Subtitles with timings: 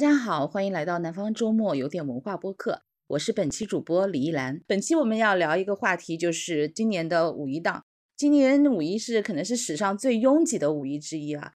[0.00, 4.58] 大家好，欢迎来到南方周末有点文化播客，我是本期主播李依兰。
[4.66, 7.84] 本期我们要聊一个话题，就是今年的五一档。
[8.16, 11.52] 今年五一是可能是史上最拥挤的五一之一啊，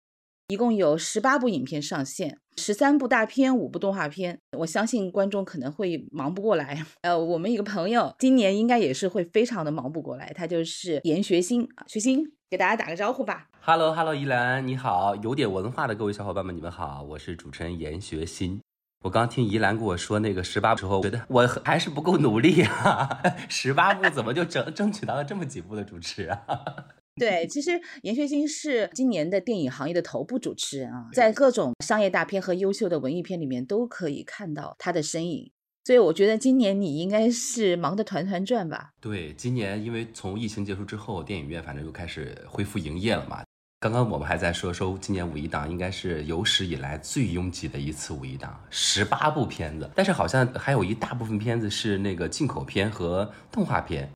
[0.50, 4.38] 一共有十八部影片上线，十三部大片，五部动画片。
[4.60, 6.86] 我相信观众可能会忙不过来。
[7.02, 12.24] 呃，我们一个朋友今年应该也是会非常的忙不过来，他就是严学新啊，学新
[12.56, 13.50] 给大家打个招呼吧。
[13.60, 18.62] Hello，Hello，依兰你好，有点文化的各位小伙伴们，你们好，我是主持人严学新。
[19.04, 23.22] 我刚听宜兰跟我说那个十八部时候，觉得我还是不够努力啊！
[23.50, 26.40] 十八部怎么就争争取到了这么几部的主持啊？
[27.20, 27.72] 对，其实
[28.04, 35.52] 严学新是今年的电影行业的头部主持人啊，在各种商业大片和优秀的文艺片里面都可以看到他的身影，
[35.86, 38.90] 所以我觉得今年你应该是忙得团团转吧？
[39.00, 43.44] 对，今年因为从疫情结束之后，电影院反正又开始恢复营业了嘛。
[43.80, 54.10] 刚刚我们还在说说今年五一档应该是有史以来最拥挤的一次五一档，十八部片子，但是好像还有一大部分片子是那个进口片和动画片，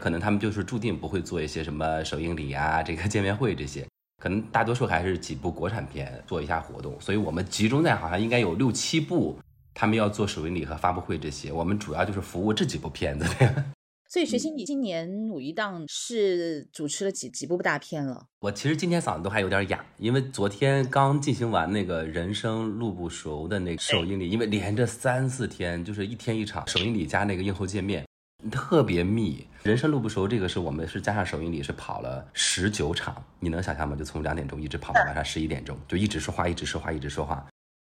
[0.00, 3.86] 可能他们就是注定不会做一些什么首映礼啊、这个见面会这些，
[4.22, 9.38] 可能大多数还是几部国产片做一下活动，所以我们集中在好像应该有六七部，
[9.80, 13.24] 他们要做首映礼和发布会这些，我们主要就是服务这几部片子。
[14.10, 18.26] 所以学习你今年五一档是主持了几几部大片了？
[18.40, 28.06] 我其实今天嗓子都还有点哑，因为昨天刚进行完那个人生路不熟的那个首映礼，因为连着三四天就是一天一场首映礼加那个映后见面，
[28.50, 29.46] 特别密。
[29.62, 33.96] 人生路不熟这个是我们是加上首映礼是跑了十九场，你能想象吗？
[33.96, 37.46] 就从两点钟一直跑到晚上十一点钟，就一直说话，一直说话，一直说话。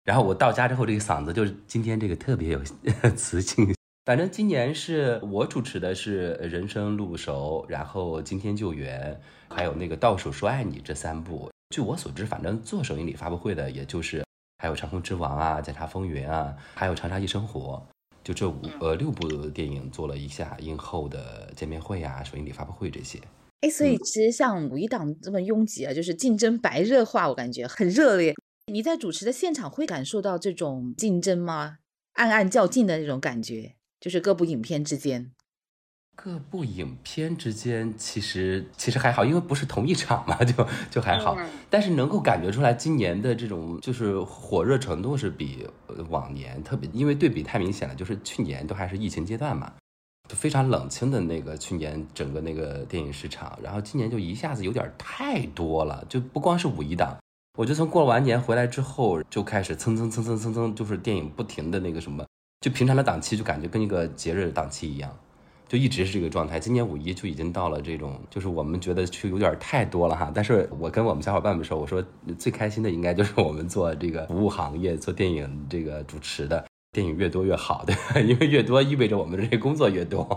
[0.03, 2.61] 然后我到家之后，这个嗓子就是今天这个特别有
[3.15, 3.73] 磁性。
[4.03, 9.13] 反正今年是我主持的是《人生路不熟》，然后《惊天救援》，
[9.55, 11.51] 还有那个《倒数说爱你》这三部。
[11.75, 14.25] 据我所知，反正做首映礼发布会的，也就是
[14.57, 17.81] 还有《长空之王》啊，《检察风云》啊，还有《长沙夜生活》，
[18.23, 23.19] 就这五呃六部电影做了一下映后的见面会啊、首映礼发布会这些。
[23.61, 28.33] 哎，所以其实像五一档这么拥挤啊，就是竞争白热化，我感觉很热烈。
[28.71, 31.79] 你在主持的现场会感受到这种竞争吗？
[32.13, 33.75] 暗暗较劲的那种感觉？
[33.99, 35.31] 就是各部影片之间，
[36.15, 41.37] 各部影片之间其实其实还好，因为不是同一场嘛， 就就还好。
[41.69, 45.67] 但是能够感觉出来，今年的这种就是火热程度是比
[46.07, 47.93] 往年特别，因为对比太明显了。
[47.93, 49.73] 就是去年都还是疫情阶段嘛，
[50.29, 57.17] 就非常冷清的那个去年整个那个电影市场，然后今年就一下子有点太多了，就不光是五一档，
[57.61, 62.25] 我就从过完年回来之后就开始蹭蹭蹭蹭蹭蹭，就是电影不停的那个什么。
[62.59, 65.15] 就平常的档期就感觉跟一个节日档期一样，
[65.67, 66.59] 就一直是这个状态。
[66.59, 70.31] 今年五一就已经到了这种，就是我们觉得就有点太多了哈。
[70.33, 72.03] 但是我跟我们小伙伴们说，我说
[72.39, 77.95] 最开心的应该就是我们做这个服务行业，做电影这个主持的，电影越多越好，对，
[78.25, 80.27] 因为越多意味着我们这工作越多。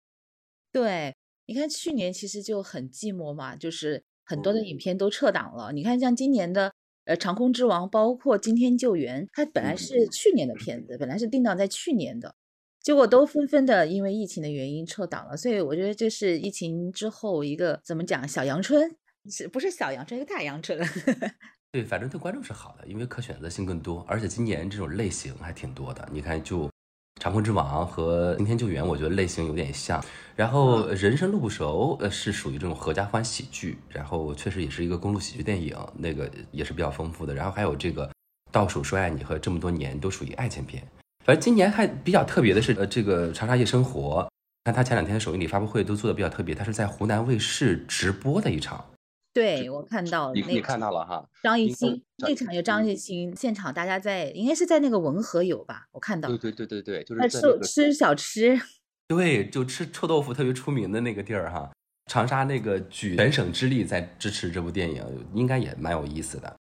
[0.70, 1.14] 对，
[1.46, 5.72] 你看去年其实就很寂寞嘛，就是很多的影片都撤档了。
[5.72, 6.72] 你看像今年的。
[7.04, 12.32] 呃，长空之王包括今天救援，它本来是去年的片子，本来是定档在去年的，
[12.80, 15.36] 结果都纷纷的因为疫情的原因撤档了。
[15.36, 18.88] 所以我觉得这是疫情之后一个怎么讲小阳春，
[19.28, 20.78] 是不是小阳春，一个大阳春？
[21.72, 26.08] 对，反正对观众是好的，因为可选择性更多，而且今年这种类型还挺多的。
[26.12, 26.71] 你看就。
[27.20, 30.04] 长空之王和今天救援，我觉得类型有点像。
[30.34, 37.32] 然后人生路不熟，呃，是属于这种合家欢喜剧，然后确实也是一个公路喜剧电影，那个也是比较丰富的。
[37.32, 38.10] 然后还有这个
[38.50, 40.82] 倒数说爱你和这么多年都属于爱情片。
[41.24, 44.28] 反正今年还比较特别的是，呃，这个长沙夜生活，
[44.64, 48.84] 看他前两天的首映礼发布会都做的比较特别，他是在湖南卫视直播的一场。
[49.32, 51.26] 对我看到了，你你看到了哈？
[51.42, 55.86] 张艺兴那场有张艺兴，现场大家在应该是在那个文和友吧？
[55.92, 56.28] 我看到。
[56.28, 58.60] 对对对对对，就是吃吃小吃。
[59.08, 61.70] 对，就吃臭豆腐特别出名的那个地儿哈。
[62.10, 66.56] 长沙那个举全省之力在支持这部电影，应该也蛮有意思的。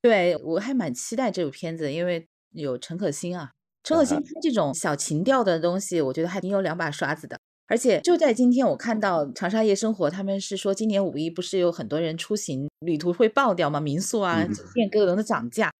[0.00, 3.52] 对我还蛮期待这部片子，因为有陈可辛啊，
[3.84, 7.38] 陈可辛他这种小情调的东西，我觉得还挺有两把刷子的。
[7.68, 13.78] 而且就在今天，我看到长沙夜生活，他们是说今年五一不是有很多人出行，旅途会爆掉吗？
[13.78, 15.70] 民宿啊、酒店各种的涨价，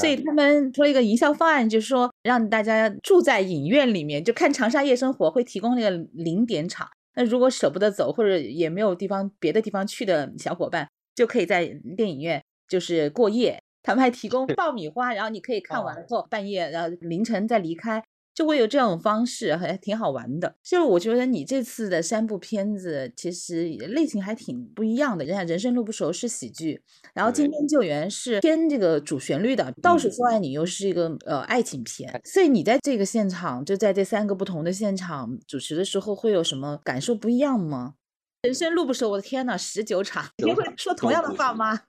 [0.00, 6.88] 所以他们出了一个营销方案，就是说让大家住在影院里面，就看长沙夜生活，会提供那个零点场。
[7.16, 11.66] 那如果舍不得走或者也没有地方别的地方去的小伙伴，就可以在
[11.96, 13.60] 电影院就是过夜。
[13.82, 18.00] 他们还提供爆米花，然后你可以看完了后半夜，然后凌晨再离开。
[18.34, 20.56] 就会有这种方式，还挺好玩的。
[20.62, 25.24] 就是我觉得你这次的三部片子其实类型还挺不一样的。
[25.24, 26.82] 人家《人生路不熟》是喜剧，
[27.14, 32.20] 然后《今天救援》是偏这个主旋律的，《倒数说爱你》又是一个呃爱情片。
[32.24, 37.94] 所以你在这个现场，就在这三个不同的现场主持的时候，会有什么感受不一样吗？
[38.42, 41.82] 人生路不熟，我的天呐，十九场，你会说同样的话吗？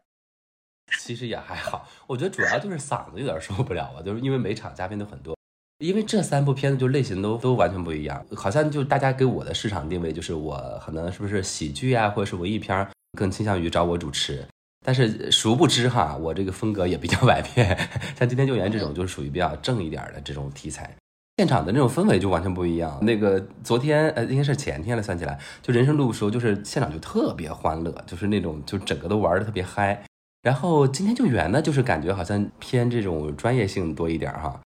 [0.99, 5.35] 其实也还好，我觉得主要就是嗓子有点受不了了，就是因为每场嘉宾都很多。
[5.79, 12.87] 因为这三部片子就类型都都完全不一样，好像就大家给我的市场定位就是我可能是不是喜剧啊，或者是文艺片，
[13.17, 14.45] 更倾向于找我主持。
[14.85, 17.77] 但是殊不知哈，我这个风格也比较 百变，
[18.17, 20.93] 像《今天救援》这种就是属于比较正一点的这种题材，
[21.37, 22.97] 现场的那种氛围就完全不一样。
[23.01, 30.03] 那个昨天呃应该是前天了，算起来就人生路的时候，就是现场就特别欢乐，就是那种就整个都玩的特别嗨。
[30.41, 34.59] 然后今天救援呢，就是感觉好像偏这种专业性多一点哈。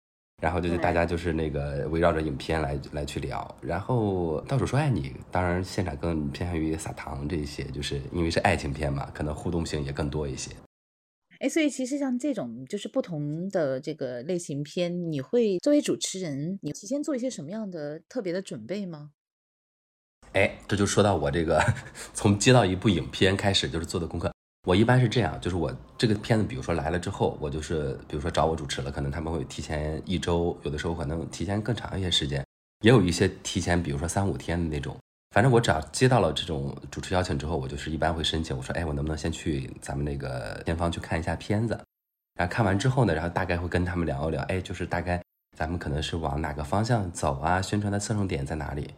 [0.46, 10.52] 然后就是大家就是那个围绕着影片来来去聊，然后倒数说爱你，当然现场更偏向于撒糖这些，就是因为是爱情片嘛，可能互动性也更多一些。
[11.40, 19.14] 哎，所以其实像这种就是不同的这个类型片，你会作为主持人，你提前做一些什么样的特别的准备吗？
[20.34, 21.60] 哎，这就说到我这个
[22.14, 24.32] 从接到一部影片开始就是做的功课。
[24.66, 32.44] 我一般是这样，就是我这个片子，比如说来了之后，我就是比如说找我主持了，可能他们会提前一周，有的时候可能提前更长一些时间，
[32.82, 34.98] 也有一些提前，比如说三五天的那种。
[35.36, 41.80] 反正我只要接到了这种主持邀请之后，我就是一般会申请，我说，哎，我能不能先去咱们那个片方去看一下片子？
[42.34, 45.22] 然后看完之后呢，然后大概会跟他们聊一聊，哎，就是大概
[45.56, 47.62] 咱们可能是往哪个方向走啊？
[47.62, 48.90] 宣传的侧重点在哪里？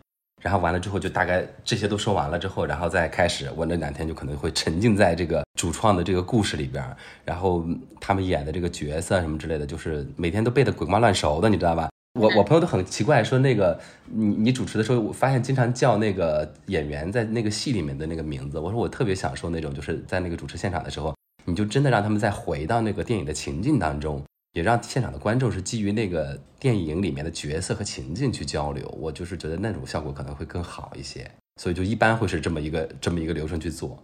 [0.42, 6.84] 然后完了之后，就大概这些都说完了之后，然后再开始，我那两天就可能会沉浸在这个主创的这个故事里边，
[7.26, 7.66] 然后
[8.00, 11.90] 他们演的这个角色什么之类的，就是每天都背得滚瓜烂熟的，你知道吧？
[12.20, 24.24] 我我朋友都很奇怪，说那个你你主持的时候，我发现经常叫那个演员在那个戏里面的那个名字，我说我特别享受那种，就是在那个主持现场的时候，你就真的让他们再回到那个电影的情境当中。
[24.58, 31.30] 也让现场的观众是基于那个电影里面的角色和情境去交流，我就是觉得那种效果可能会更好一些，
[31.62, 34.02] 所以就一般会是这么一个这么一个流程去做。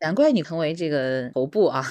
[0.00, 1.82] 难怪你成为这个头部啊，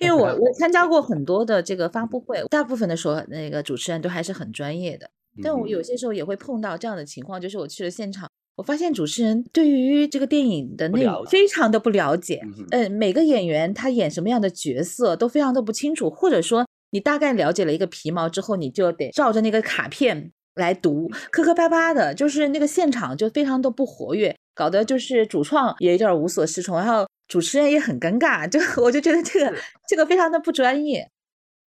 [0.00, 5.08] 因为我 我参加过很多的这个发布会，大部分的时候那个主持人都还是很专业的，
[5.40, 12.42] 但我有些时候也会碰到这样的情况，就是我去了现场，我发现主持人对于这个电影的内容非常的不了解，
[12.72, 16.66] 嗯，每个演员他演什么样的角色都非常的不清楚，或者说。
[16.92, 29.54] 你大概了解了一个皮毛之后，你就得照着那个卡片来读，磕磕巴巴的，就是那个现场就非常的不活跃，搞得就是主创也有点无所适从，然后主持人也很尴尬，就我就觉得这个
[29.88, 31.10] 这个非常的不专业。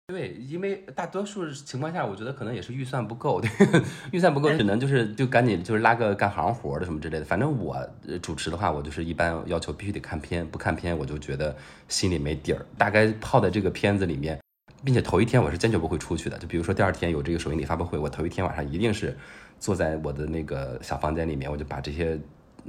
[0.09, 3.49] 对，因为大多数情况下，我觉得可能也是预算不够，对，
[4.13, 7.25] 预算不够，只能就是就赶紧就是拉个干行活的什么之类的。
[7.25, 7.75] 反正我
[8.21, 11.53] 主持的话，我就是一般要求必须得看片，不看片我就觉得
[11.89, 14.39] 心里没底儿，大概泡在这个片子里面。
[14.88, 19.18] 并且头一天我是坚决不会出去的，就比如说第二天有这个首映礼发布会，我头一天晚上一定是
[19.60, 22.18] 坐在我的那个小房间里面，我就把这些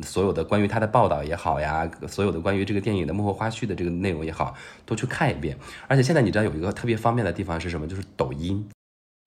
[0.02, 4.52] 所有的关于他的报道也好呀，所有的关于这个电影的幕后花絮的这个内容也好，
[4.84, 5.56] 都去看一遍。
[5.86, 7.86] 而且现在你知道有一个特别方便的地方是什么？
[7.86, 8.68] 就是抖音。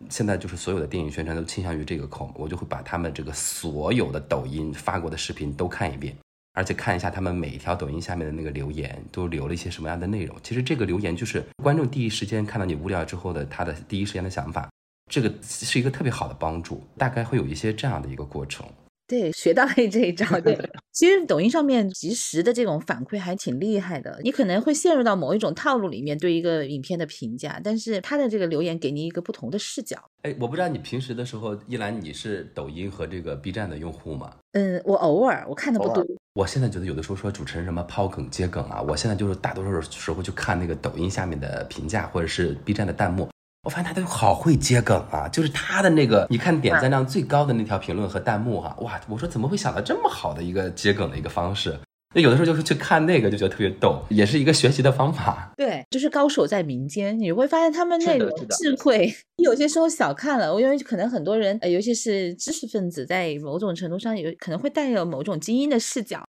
[0.09, 6.13] 现在就是所有的电影宣传都倾向于这个口，我就会把他们这个所有的抖音发过的视频都看一遍。
[6.53, 10.35] 而且看一下他们每一条抖音下面的那个留言，都留了一些什么样的内容。
[10.43, 14.69] 其实这个留言就是观众第一时间看到你无聊之后的他的第一时间的想法，
[15.09, 16.83] 这个是一个特别好的帮助。
[16.97, 18.67] 大概会有一些这样的一个过程。
[19.07, 20.25] 对，学到了这一招。
[20.39, 20.57] 对，
[20.93, 24.17] 其实抖音上面及时的这种反馈还挺厉害的。
[24.23, 29.97] 你可能会陷入到某一种套路里面对一个影片的评价，但是他的这个留言给你一个不同的视角。
[30.21, 34.33] 哎，我不知道你平时的时候，一兰你是抖音和这个 B 站的用户吗？
[34.53, 36.05] 嗯，我偶尔我看的不多。
[36.33, 43.29] 我现在觉得有的时候说主持人什么抛梗接梗啊，我现在就是大多数时候去看那个抖音下面的评价或者是 B 站的弹幕。
[43.63, 51.77] 我发现他都好会接梗啊，就是他的那个，你看点赞量最高的那条评论和弹幕哈，哇，我说怎么会想到这么好的一个接梗的一个方式？
[52.13, 55.53] 那有的时候就是去看那个就觉得特别逗，也是一个学习的方法。
[55.55, 60.53] 对，就是高手在民间，你会发现他们那种智慧， 有些时候小看了。
[60.53, 66.21] 我因为可能很多人，呃，尤其是知识分子，在某种程度上有可能会带有某种精英的视角。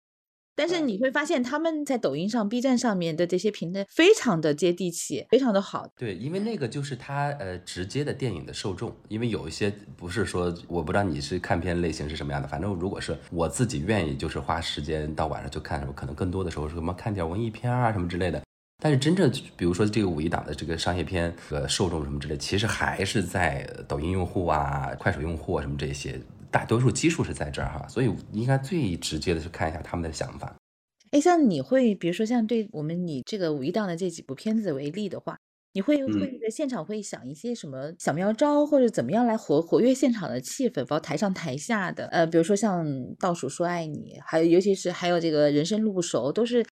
[0.54, 5.88] 但是你会发现他们在抖音上、B 站上面的这些评论非常的接地气，非常的好。
[5.96, 8.94] 对，因为那个就是他呃直接的电影的受众。
[9.08, 18.42] 因为有一些不是说我不知道你是看片类型是什么样的，反正如果是我自己愿意，就是花时间到晚上去看什么，可能更多的时候是什么看点文艺片啊什么之类的。
[18.82, 26.18] 但是真正比如说这个五一档的这个商业片，呃，受众什么之类，其实还是在抖音用户啊、快手用户啊什么这些，
[26.50, 30.56] 大多数基数是在这儿哈，所以应该最直接的是看一下他们的想法。
[31.12, 35.38] 哎，像你会，比如说像对我们你这个五一档的这几部片子为例的话，
[35.72, 42.86] 你会会在现场会想一些什么小妙招，或者怎么样来活活跃现场的气氛，包括台上台下的，呃，比如说像
[43.18, 46.64] 倒数说爱你，还有尤其是还有这个人生路不熟，都是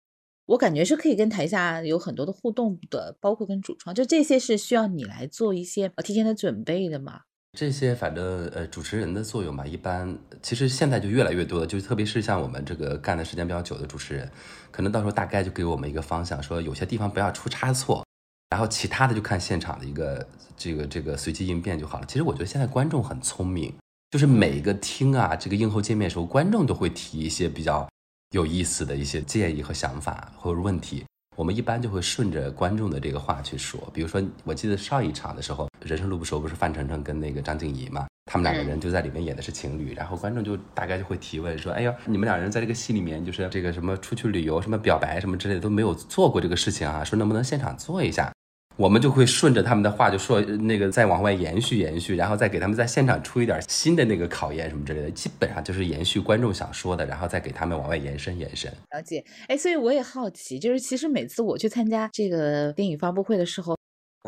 [0.46, 7.22] 我感觉是可以跟台下有很多的互动的，包括跟主创，就这些是需要你来做一些呃提前的准备的嘛。
[7.56, 14.30] 这些反正呃主持人的作用吧，一般其实现在就越来越多了，就特别是像我们这个干的时间比较久的主持人，
[14.70, 18.04] 可能到时候大概就给我们一个方向，说有些地方不要出差错，
[18.50, 22.06] 然后其他的就看现场的一个这个这个随机应变就好了。
[22.06, 23.74] 其实我觉得现在观众很聪明，
[24.10, 27.88] 就是每一个听啊，这个映后见面的时候，观众都会提一些比较
[28.30, 31.04] 有意思的一些建议和想法或者问题。
[31.38, 48.32] 我们一般就会顺着观众的这个话去说，比如说，我记得上一场的时候，《人生路不熟》不是范丞丞跟那个张婧仪嘛，他们两个人就在里面演的是情侣，然后观众就大概就会提问说，哎呦，你们两人在这个戏里面就是这个什么出去旅游、什么表白什么之类的都没有做过这个事情啊，说能不能现场做一下？
[48.78, 58.70] 我们就会顺着他们的话就说那个再往外延续延续，然后再给他们在现场出一点新的那个考验什么之类的，基本上就是延续观众想说的，然后再给他们往外延伸延伸。
[58.92, 63.76] 了解，哎，所以我也好奇，就是其实每次我去参加这个电影发布会的时候，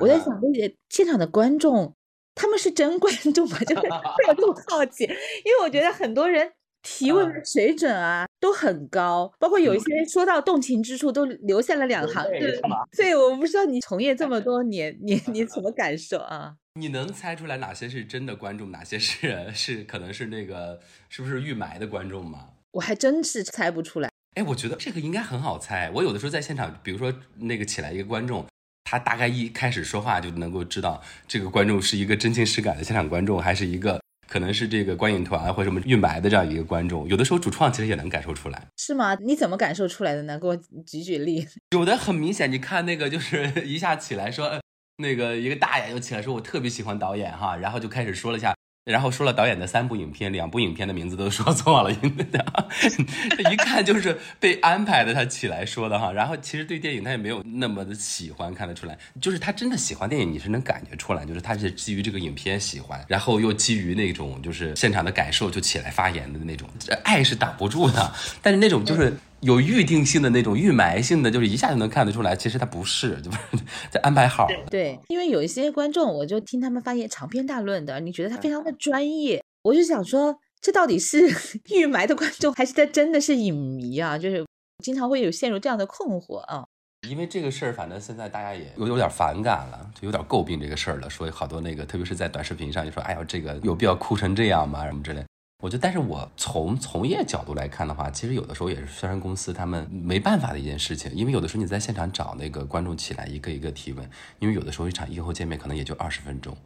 [0.00, 1.94] 我在想，那些现场的观众
[2.34, 3.56] 他们是真观众吗？
[3.62, 3.82] 就是
[4.28, 6.50] 我就好奇，因为我觉得很多人。
[6.82, 12.60] 提问的水准啊都很高，包括有一些说到动情之处都留下了两行字。
[12.92, 16.54] 所以我不知道你从业这么 多年，你你怎么感受啊？
[16.74, 22.50] 你能猜出来哪些是真的观众，哪些是是可能是那个是不是预埋的观众吗？
[22.72, 24.08] 我还真是猜不出来。
[24.36, 25.90] 哎，我觉得这个应该很好猜。
[25.90, 28.46] 我有的时候在现场，比如说那个起来一个观众，
[28.84, 34.00] 他大概一开始说话就能够知道这个观众是一个真情实感的现场观众，还是一个。
[34.30, 39.16] 可能是这个观影团或者什么运白的这样一个观众，有的时候主创其实也能感受出来，是吗？
[39.16, 40.38] 你怎么感受出来的呢？
[40.38, 40.56] 给我
[40.86, 41.44] 举举例。
[41.74, 44.60] 有的很明显，你看那个就是一下起来说，
[44.98, 48.54] 那个一个大爷就起来说，我特别喜欢导演哈，然后就开始说了一下。
[48.84, 55.12] 然后说了导演的三部影片，两部影片的名字都说错了，一看就是被安排的。
[55.14, 66.68] 他起来说的哈，然后其实对电影他也没有那么的喜欢，看得出来，就是他真的喜欢电影，你是能感觉出来，就是他是基于这个影片喜欢，然后又基于那种就是现场的感受就起来发言的那种，
[67.04, 69.14] 爱是挡不住的，但是那种就是。
[69.40, 73.38] 有预定性的那种预埋性的，就是一下就能看得出来，其实他不是，就是
[73.90, 74.66] 在安排好了。
[74.70, 81.28] 对，因为有一些观众，我就听他们发言长篇大论的，你觉得他非常的专业，我就想说，这到底是
[81.72, 84.18] 预埋的观众，还是他真的是影迷啊？
[84.18, 84.44] 就是
[84.84, 86.64] 经常会有陷入这样的困惑啊。
[87.08, 94.84] 因为这个事儿，反正现在大家也有有点反感了，就有点诟病这个事儿了，说好多那个，特别是在短视频上，就说，哎呀，这个有必要哭成这样吗？
[94.84, 95.24] 什么之类。
[95.60, 106.56] 我觉得，但是我从从业角度来看的话，其实有的时候也是宣传公司他们没办法的一件事情，因为有的时候你在现场找那个观众起来一个一个提问，因为有的时候一场映后见面可能也就二十分钟，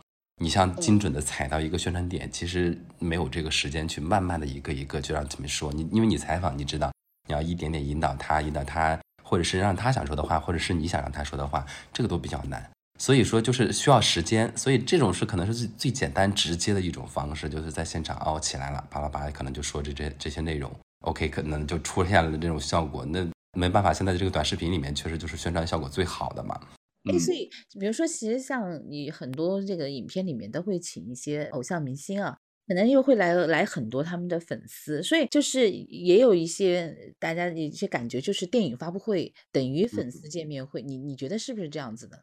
[0.40, 6.92] 你像精准的踩到一个宣传点，其实没有这个时间去慢慢的一个一个就让他们说，你因为你采访你知道，
[7.28, 12.70] 你要一点点引导他，引导他，或者是让他想说的话，或者是你想让他说的话，这个都比较难。
[12.98, 20.70] 所以说就是需要时间，所以这种是可能是最最简单直接的一种方式，就是在现场哦起来了，巴拉巴拉，可能就说这这这些内容
[21.00, 23.04] ，OK，可能就出现了这种效果。
[23.04, 23.26] 那
[23.58, 26.58] 没办法，现在这个短视频里面确实就是宣传效果最好的嘛。
[27.10, 42.22] 哎，所以比如说，其实像你很多这个影片里面都会请一些偶像明星啊，可能又会来来很多他们的粉丝，所以就是也有一些大家一些感觉，就是电影发布会等于粉丝见面会，你你觉得是不是这样子的呢？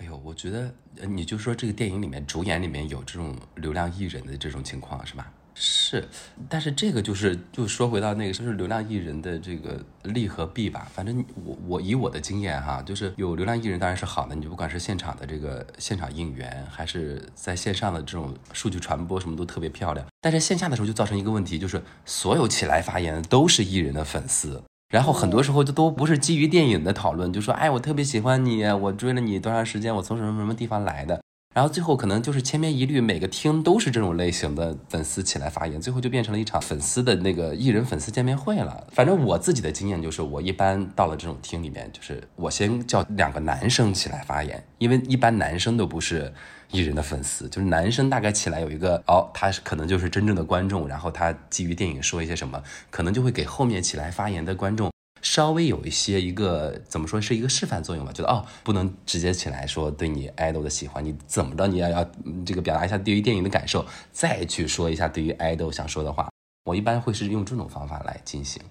[0.00, 0.72] 哎呦，我觉得，
[1.06, 5.30] 你就说这个电影里面主演里面有这种流量艺人的这种情况是吧？
[5.54, 6.08] 是，
[6.48, 10.88] 但是这个就是就说回到那个，就是流量艺人的这个利和弊吧。
[10.90, 20.06] 反正我我以我的经验哈，就是有流量艺人当然是好的，你就不管是现场的这个现场应援，还是在线上的这种数据传播，什么都特别漂亮。
[20.22, 24.62] 但是线下的时候就造成一个问题，就是所有起来发言的都是艺人的粉丝。
[24.90, 31.20] 然后很多时候就都不是基于电影的讨论，就说哎，我特别喜欢你，我追了你多长时间，我从什么什么地方来的。
[31.54, 38.84] 然后最后可能就是千篇一律，每个厅都是这种类型的粉丝起来发言，最后就变成了一场粉丝的那个艺人粉丝见面会了。
[38.90, 46.32] 反正我自己的经验就是，我一般到了这种厅里面，就是我先叫两个男生起来发言，因为一般男生都不是。
[46.72, 54.90] 艺人的粉丝就是男生，大概起来有一个哦，他是可能就是真正的观众，然后他基于电影说一些什么，可能就会给后面起来发言的观众
[55.22, 62.10] 稍微有一些一个怎么说是一个示范作用吧，觉得哦，不能直接起来说对你 idol 的喜欢，你怎么着你要要
[62.46, 66.28] 这个表达一下对于电影的感受，再去说一下对于 idol 想说的话。
[66.64, 68.62] 我一般会是用这种方法来进行。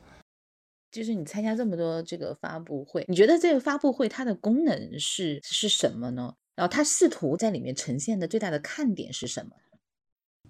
[0.91, 6.33] 就是你参加这么多这个发布会，你觉得这个发布会它的功能是是什么呢？
[6.59, 9.51] 然后他试图在里面呈现的最大的看点是什么？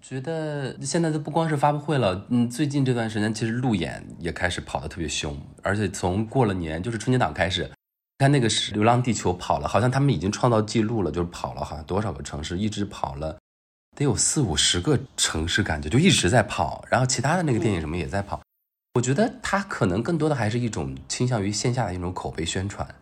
[0.02, 7.70] 觉得现在都不光是发布会了，嗯，最近这段时间其实路演也开始跑得特别凶，而且从过了年就是春节档开始，
[8.18, 13.38] 看那个是《流浪地球》跑了，好像他们已经创造记录了，就是跑了好像多少个城市，一直跑了
[13.94, 18.42] 得有四五十个城市，感觉就一直在跑，然后其他的那个电影什么也在跑。
[18.94, 22.92] 我觉得他可能更多的还是一种倾向于线下的一种口碑宣传。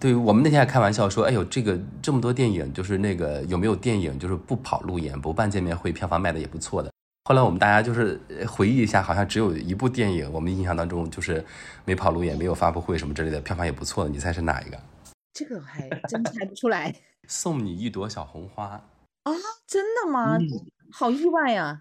[0.00, 6.90] 对我们那天还开玩笑说：“哎呦，这个这么多电影，就是那个有没有电影就是不跑路演、不办见面会，票房卖的也不错的。”
[7.24, 11.44] 后来我们大家就是回忆一下，好像只有一部电影，我们印象当中就是
[11.84, 14.10] 没跑路演、没有发布会什么之类的，票房也不错的。
[14.10, 14.80] 你猜是哪一个？
[15.32, 16.94] 这个还真猜不出来。
[17.28, 19.32] 送你一朵小红花啊！
[19.66, 20.36] 真的吗？
[20.90, 21.80] 好意外呀！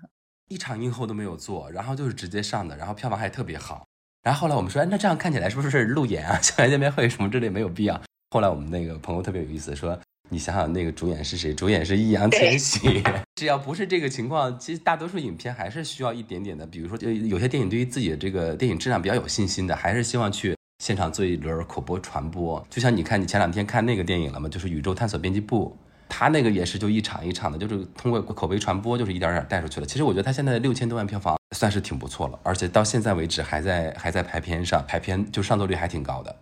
[0.50, 3.84] 一场映后都没有做，然后就是直接上的，然后票房还特别好。
[4.24, 6.40] 然后后来我们说，哎，那这样看起来是不是路演啊？
[6.42, 8.00] 校园见面会什么之类没有必要。
[8.30, 10.00] 后来我们那个朋友特别有意思，说
[10.30, 11.54] 你想想那个主演是谁？
[11.54, 13.04] 主演是易烊千玺。
[13.36, 16.66] 只要不是这个情况，其实大多数影片还是需要一点点的。
[16.68, 22.64] 比如说，就有些电影对于自己的这个电影质量比较有信心的，还是希望去现场做一轮口播传播。
[22.70, 24.48] 就像你看，你前两天看那个电影了吗？
[24.48, 25.76] 就是《宇宙探索编辑部》，
[26.14, 29.86] 他那个也是就一场一场的，就是通过口碑传播，就是一点点带出去了。
[29.86, 31.38] 其实我觉得他现在的六千多万票房。
[31.54, 36.34] 算是挺不错了，而且到现在为止还在还在排片上，排片就上座率还挺高的。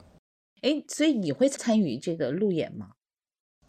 [0.61, 2.89] 哎，所以你会参与这个路演吗？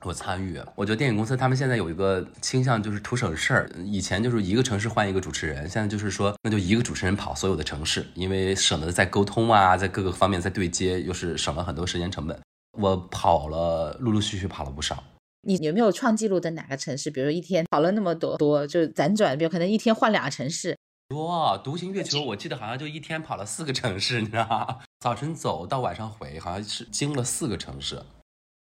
[0.05, 0.61] 我参与。
[0.77, 3.71] 我觉得电影公司他们现在有一个倾向，就是图省事儿。
[3.87, 12.39] 以前就是一个城市换一个主持人，现在就是说那就一个主持人跑所有的城市，因为省得在沟通啊，在各个方面在对接，又是省了很多时间成本。
[12.79, 15.03] 我跑了，陆陆续续跑了不少。
[15.43, 17.11] 你有没有创纪录的哪个城市？
[17.11, 20.77] 比如说一天跑了那么多多，就辗转，比如可能一天换俩城市。
[21.09, 24.79] 多独行月球，我记得好像就一天跑了四个城市，你知道吗？
[25.01, 28.01] 早晨走到晚上回，好像是经了四个城市。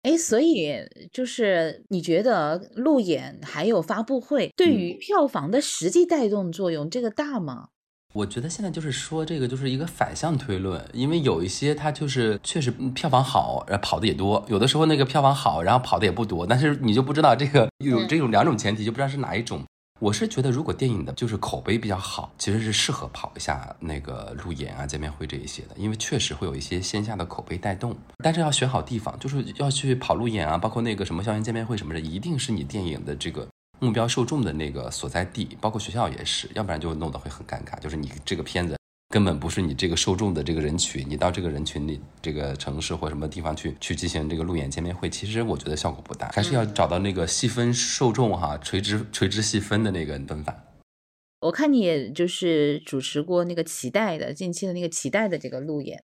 [0.03, 0.73] 哎，所以
[1.12, 7.67] 就是你觉得路演还有发布会对于票房的实际带动作用，这个大吗？
[8.13, 19.63] 我觉得现在就是说这个就是一个反向推论，因为有一些它就是确实票房好，然后跑的也多；有的时候那个票房好，然后跑的也不多，但是你就不知道这个有这种两种前提，就不知道是哪一种。
[20.02, 27.95] 我是觉得，如果电影的就是口碑比较好，其实是适合跑一下那个路演啊、见面会这一些的，因为确实会有一些线下的口碑带动。
[28.24, 33.47] 但是要选好地方，就是要去跑路演啊，包括那个什么校园见面会什么的，一定是你电影的这个
[33.82, 37.78] 目标受众的那个所在地，包括学校也是，要不然就弄得会很尴尬。
[37.80, 38.78] 就是你这个片子。
[39.13, 50.56] 根本不是你这个受众的这个人群，你到这个人群里，这个城市或什么地方去去进行这个路演见面会，其实我觉得效果不大，还是要找到那个细分受众哈，垂直垂直细分的那个分法。
[51.41, 56.02] 我看你也就是主持过那个期待的近期的那个期待的这个路演，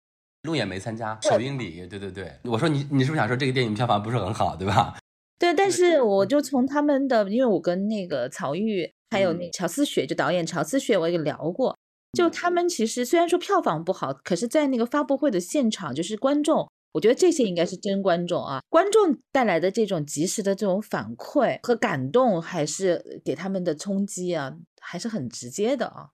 [0.44, 4.96] 路演没参加，首映礼，对对对，我说你你是不是想说这个电影票房不是很好，对吧？
[5.38, 11.76] 对，但是我就从他们的，因为我跟那个曹郁还有那乔思雪，就导演乔思雪，我也聊过。
[12.16, 18.60] 就他们其实虽然说票房不好，可是，在那个发布会的现场，就是观众，我觉得这些应该是真观众啊。
[18.68, 26.08] 观众带来的这种及时的这种反馈和感动，还是给他们的冲击啊，还是很直接的啊。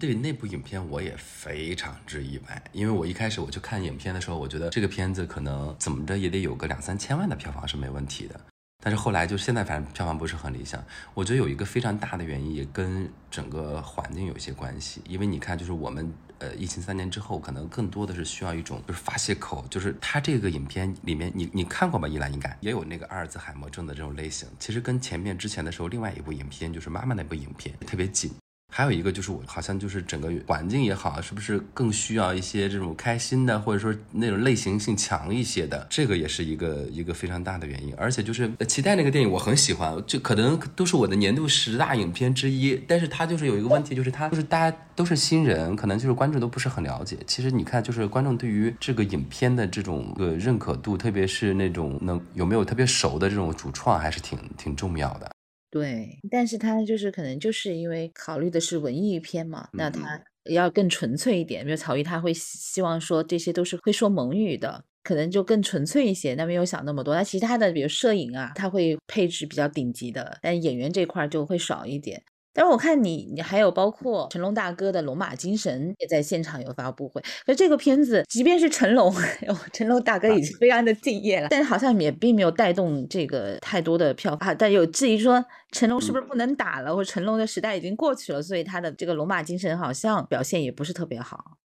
[0.00, 8.38] 对那部影片，我也非常之意外，因为我一开始我去看影片的时候，我觉得这个片子可能怎么着也得有个两三千万的票房是没问题的。
[8.82, 10.84] 但是后来就现在，反正票房不是很理想。
[11.14, 15.00] 我觉得有一个非常大的原因，也跟整个环境有一些关系。
[15.08, 19.64] 因为你看，就是我们呃疫情三年之后，可能更多的是需要一种就是发泄口。
[19.70, 22.06] 就是它这个影片里面，你你看过吧？
[22.06, 24.48] 依兰应该也有那个阿尔兹海默症的这种类型。
[24.58, 28.32] 其实跟前面之前的时候，另外一部影片就是妈妈那部影片特别紧。
[28.76, 37.94] 还有一个就是我好像就是整个环境也好，是不是更需要一些这种开心的，或者说那种类型性强一些的，这个也是一个一个非常大的原因。
[37.96, 42.78] 而且就是期待那个电影，我很喜欢，就可能都是我的年度十大影片之一。
[42.86, 47.16] 但是它就是有一个问题，就是它就是大家都是新人，可能就是观众都不是很了解。
[47.26, 55.30] 其实你看，就是观众对于这个影片的这种个认可度，特别是那种能有没有特别熟的这种主创，还是挺挺重要的。
[55.76, 61.62] 对，但是他就是可能就是因为考虑的是文艺片嘛，那他要更纯粹一点。
[61.64, 66.34] 比如曹禺他会希望说这些都是会说蒙语的，可能就更纯粹一些。
[66.34, 67.14] 那没有想那么多。
[67.14, 72.22] 那其他的比如摄影啊，他会配置比较顶级的，但演员这块就会少一点。
[72.56, 77.22] 但是我看你，你还有包括成龙大哥的《龙马精神》也在现场有发布会。
[77.44, 79.14] 可这个片子，即便是成龙，
[79.74, 84.56] 成龙大哥已经非常的敬业了，但是好像也并没有带动这个太多的票房。
[84.58, 91.58] 但有质疑说成龙是不是不能打了，或者成龙的时代已经过去了，所以他的这个《龙马精神》好像表现也不是特别好。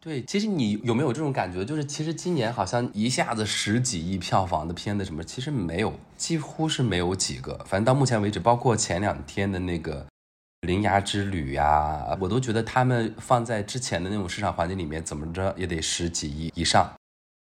[0.00, 1.64] 对，其实你有没有这种感觉？
[1.64, 7.56] 就是其实今年好像一下子十几亿票房的片子什么，其实没有，几乎是没有几个。
[7.64, 10.00] 反正到目前为止，包括前两天的那个
[10.62, 16.88] 《铃芽之旅》呀，我都觉得他们放在之前的那种市场环境里面，怎么着也得十几亿以上。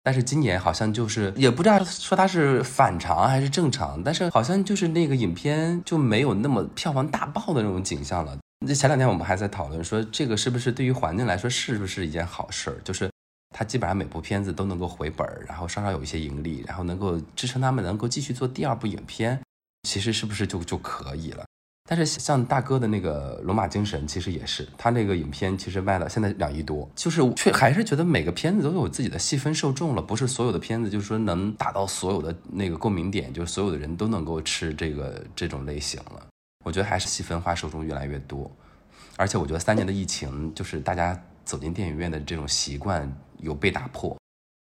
[0.02, 8.36] 但是今年好像就是也不知道说它是反常还是正常，但是好像就是那个影片就没有那么票房大爆的那种景象了。
[8.66, 12.78] 那前两天我们还在讨论说，这个是不是对于环境来说是不是一件好事儿？
[12.84, 13.08] 就是
[13.56, 19.40] 它基本上每部片子都能够回本，然后稍稍有一些盈利，然后能够支撑他们能够继续做第二部影片，
[19.84, 21.46] 其实是不是就就可以了？
[21.88, 36.26] 但是像大哥的那个《龙马精神》，其实也是他那个影片，其实卖了现在两亿多，就是却还是觉得每个片子都有自己的细分受众了，不是所有的片子就是说能达到所有的那个共鸣点，就是所有的人都能够吃这个这种类型了。
[36.64, 38.52] 我觉得还是细分化受众越来越多，
[39.16, 44.18] 而且我觉得三年的疫情，就是大家走进电影院的这种习惯有被打破，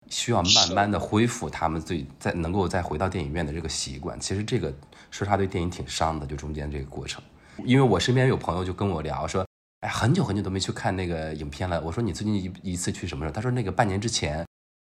[0.09, 4.19] 需要慢慢的恢复他们最再能够再回到电影院的这个习惯。
[4.19, 4.73] 其实这个
[5.11, 7.21] 说实话对电影挺伤的，就中间这个过程。
[7.63, 9.45] 因为我身边有朋友就跟我聊说，
[9.81, 11.79] 哎，很久很久都没去看那个影片了。
[11.81, 13.33] 我说你最近一一次去什么时候？
[13.33, 14.43] 他说那个半年之前。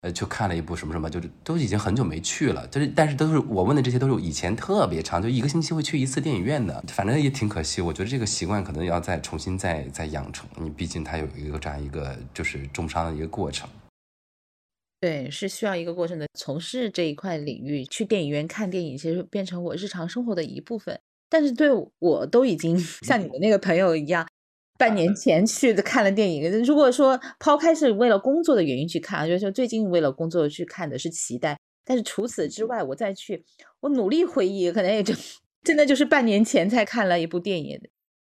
[0.01, 7.82] 呃，就看了一部什么什么，就是都已经很久没去了，就是但是都是我问的这些都是以前特别长，就一个星期会去一次电影院的，反正也挺可惜。
[7.82, 13.67] 我觉得这个习惯可能要再重新再再养成，你毕竟它有一个这样一个就是重伤的一个过程。
[14.99, 16.27] 对，是需要一个过程的。
[16.33, 20.99] 从事这一块领域，去电影院看电影，其实变成我日常生活的一部分。
[21.29, 24.27] 但是对我都已经像你的那个朋友一样。
[24.77, 31.59] 半年前去的看了电影，如果说抛开是为了工作的原因去看，就是最近为了工作去看的是期待。
[31.83, 33.43] 但是除此之外，我再去，
[33.81, 35.13] 我努力回忆，可能也就
[35.63, 37.77] 真的就是半年前才看了一部电影。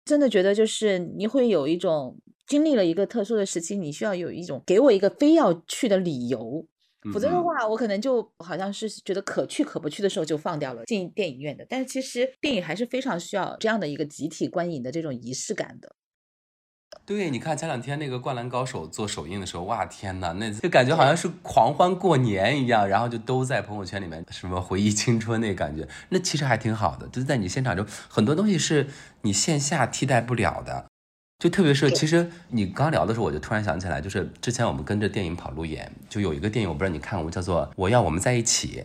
[0.05, 2.17] 真的觉得就是你会有一种
[2.49, 6.65] 经历了一个特殊的时期，你需要有一种给我一个非要去的理由，
[7.13, 11.65] 否则的话，我可能就好像是觉得可去可不去的时候就放掉了进电影院的。
[11.69, 15.95] 但是其实电影还是非常需要这样的一个集体观影的这种仪式感的。
[17.05, 27.07] 对，你看前两天那个《灌篮高手》做首映的时候，哇天呐，那就感觉好像是狂欢过年一样，然后就都在朋友圈里面什么回忆青春那感觉，那其实还挺好的。
[27.09, 28.88] 就是在你现场中，很多东西是
[29.21, 30.88] 你线下替代不了的。
[31.39, 38.84] 就特别是，其实你刚聊的时候，我就突然想起来，就是之前我们跟着电影跑路演，就有一个电影，我不知道你看过，叫做《我要我们在一起》，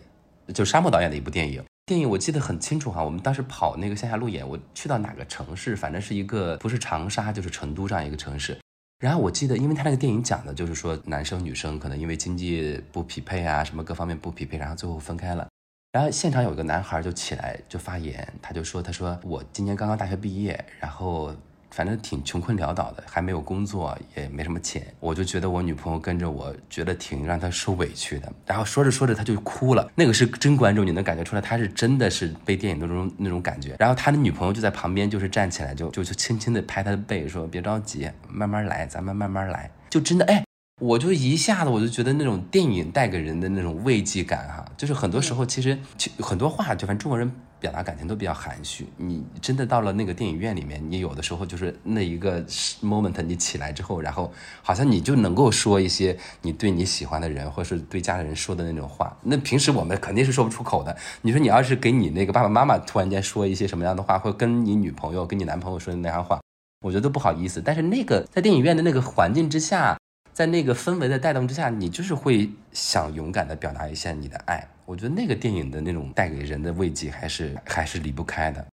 [0.52, 1.60] 就沙漠导演的一部电影。
[1.84, 8.56] 电影我记得很清楚哈，我们当时跑那个线下路演，我去到哪个城市，反正是一个不是长沙就是成都这样一个城市。
[9.00, 15.48] 然后我记得，因为他那个电影讲的就是说男生女生可能因为经济不匹配啊，什么各方面不匹配，然后最后分开了。
[15.90, 21.34] 然后现场有一个男孩就起来就发言，他就说：“他说我今年刚刚大学毕业，然后。”
[21.74, 24.86] 反正挺穷困潦倒的，还没有工作，也没什么钱。
[25.00, 28.32] 我就觉得我女朋友跟着我，觉得挺让她受委屈的。
[28.46, 29.90] 然后说着说着，她就哭了。
[29.96, 33.74] 那个是真观众，你能感觉出来，他是真的是被电影那种那种感觉。
[33.80, 39.68] 然后他的女朋友就在旁边，就是站起来，就就就轻轻的拍他的背，说别着急，慢慢来，咱们慢慢来。
[39.90, 40.44] 就真的哎，
[40.80, 45.76] 我就一下子我就觉得那种电影带给人的那种慰藉感哈，就是很多时候其实
[46.20, 47.28] 很多话，就反正中国人。
[47.64, 52.44] 表达感情都比较含蓄，你真的到了那个电影院里面，你有的时候就是那一个
[52.82, 59.16] moment，你起来之后，然后好像你就能够说一些你对你喜欢的人或是对家里人说的那种话。
[59.22, 60.94] 那平时我们肯定是说不出口的。
[61.22, 66.38] 你说你要是给你那个爸爸妈妈突然间说一些什么样的话，或跟你女朋友、跟你男朋友说的那样话，
[66.82, 67.62] 我觉得都不好意思。
[67.64, 69.96] 但是那个在电影院的那个环境之下。
[70.34, 74.66] 在那个氛围的带动之下，你就是会想勇敢的表达一下你的爱。
[74.86, 78.66] 我觉得那个电影的那种带给人的慰藉，还是还是离不开的。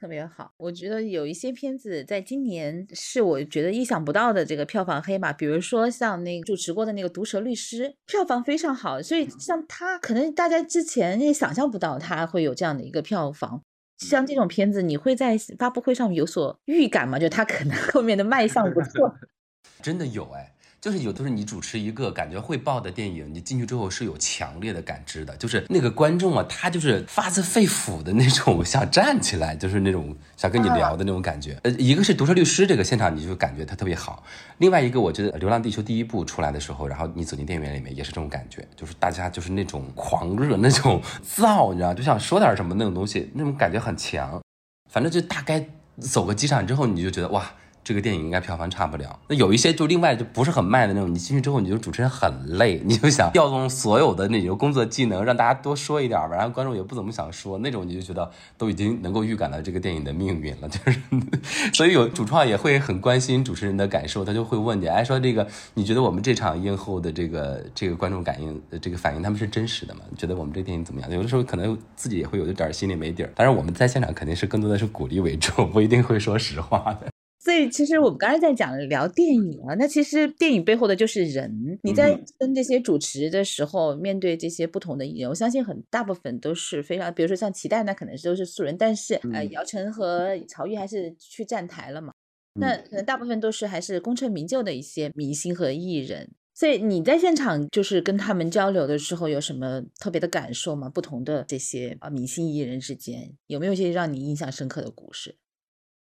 [0.00, 13.60] 特别好，我觉得有一些片子在今年是我觉得意想不到的这个票房黑马，比如说像那个主持过的那个《毒舌律师》，票房非常好，所以像他可能大家之前也想象不到他会有这样的一个票房。
[13.98, 17.18] 像这种片子，你会在发布会上有所预感吗？
[17.18, 19.12] 就他可能 后面的卖相不错，
[19.82, 20.54] 真的有哎。
[20.80, 25.36] 就是有的时候你主持一个感觉会爆的电影，你进去之后是有强烈的感知的。
[25.36, 31.58] 就是那个观众啊，他就是发自肺腑的那种想站起来，就是那种想跟你聊的那种感觉。
[31.64, 34.22] 呃，一个是《毒舌律师》这个现场，你就感觉他特别好；
[34.58, 44.40] 另外一个，我觉得《流浪地球》第一部出来的时候，然后你走进电影院里面也是这种感觉，就是大家就是那种狂热、那种燥，你知道，就想说点什么那种东西，那种感觉很强。
[44.90, 45.66] 反正就大概。
[46.00, 47.50] 走个几场之后，你就觉得哇。
[47.88, 49.18] 这个电影应该票房差不了。
[49.28, 56.36] 那有一些就另外就不是很卖的那种，你进去之后，你就主持人很累， 你就想调动所有的那种工作技能，让大家多说一点吧。
[56.36, 60.68] 然后观众也不怎么想说，那种你就觉得都已经能够预感到这个电影的命运了。
[60.68, 61.00] 就是，
[61.72, 70.02] 所以有主创也会很关心主持人的感受，他就会问你，哎，说这个你觉得我们这场映后的这个这个观众感应这个反应他们是真实的吗？
[70.18, 71.10] 觉得我们这电影怎么样？
[71.10, 73.32] 有的时候可能自己也会有一点心里没底儿。
[73.34, 77.08] 当然我们在现场肯定是更多的是鼓励为主，不一定会说实话的。
[77.40, 81.78] 所以其实我们刚才在讲聊电影啊，那其实电影背后的就是人。
[81.82, 92.12] 你在跟这些主持的时候，面对这些不同的艺人，我相信很大部分都是非常，比如说像齐代，那可能都是素人，但是呃，姚晨和曹郁还是去站台了嘛。
[92.54, 96.28] 那可能大部分都是还是功成名就的一些明星和艺人。
[96.54, 100.88] 所以你在现场就是跟他们交流的时候，有什么特别的感受吗？
[100.88, 105.36] 不同的这些啊明星艺人之间，有没有一些让你印象深刻的故事？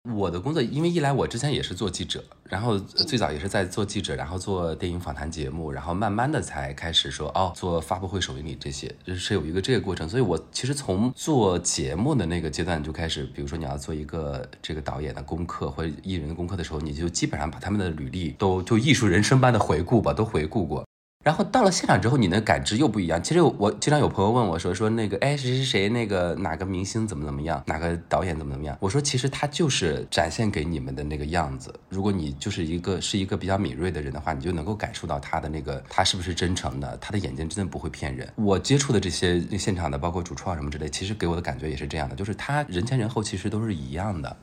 [0.08, 10.08] 我的工作，因为一来我之前也是做记者，然后最早也是在做记者，然后做电影访谈节目，然后慢慢的才开始说哦，做发布会、首映礼这些，就是有一个这个过程。
[10.08, 20.82] 所以我其实从做节目的那个阶段就开始，比如说你要做一个这个导演的功课或者艺人的功课的时候，你就基本上把他们的履历都就艺术人生般的回顾吧，都回顾过。
[21.22, 23.22] 然后到了现场之后，你的感知又不一样。
[23.22, 31.78] 其实我经常有朋友问我说：“说那个，哎，谁谁谁，那个哪个明星怎么怎么样，哪个导演怎么怎么样？”我说：“其实他就是展现给你们的那个样子。
[31.90, 38.26] 如果你就是一个是一个比较敏锐的人的话，你就能够感受到他的那个他是不是真诚的，他的眼睛真的不会骗人。
[38.36, 44.34] 我接触的这些现场的，包括主创什么之类，其实给我的感觉也是这样的，就是他人前人后其实都是一样的。”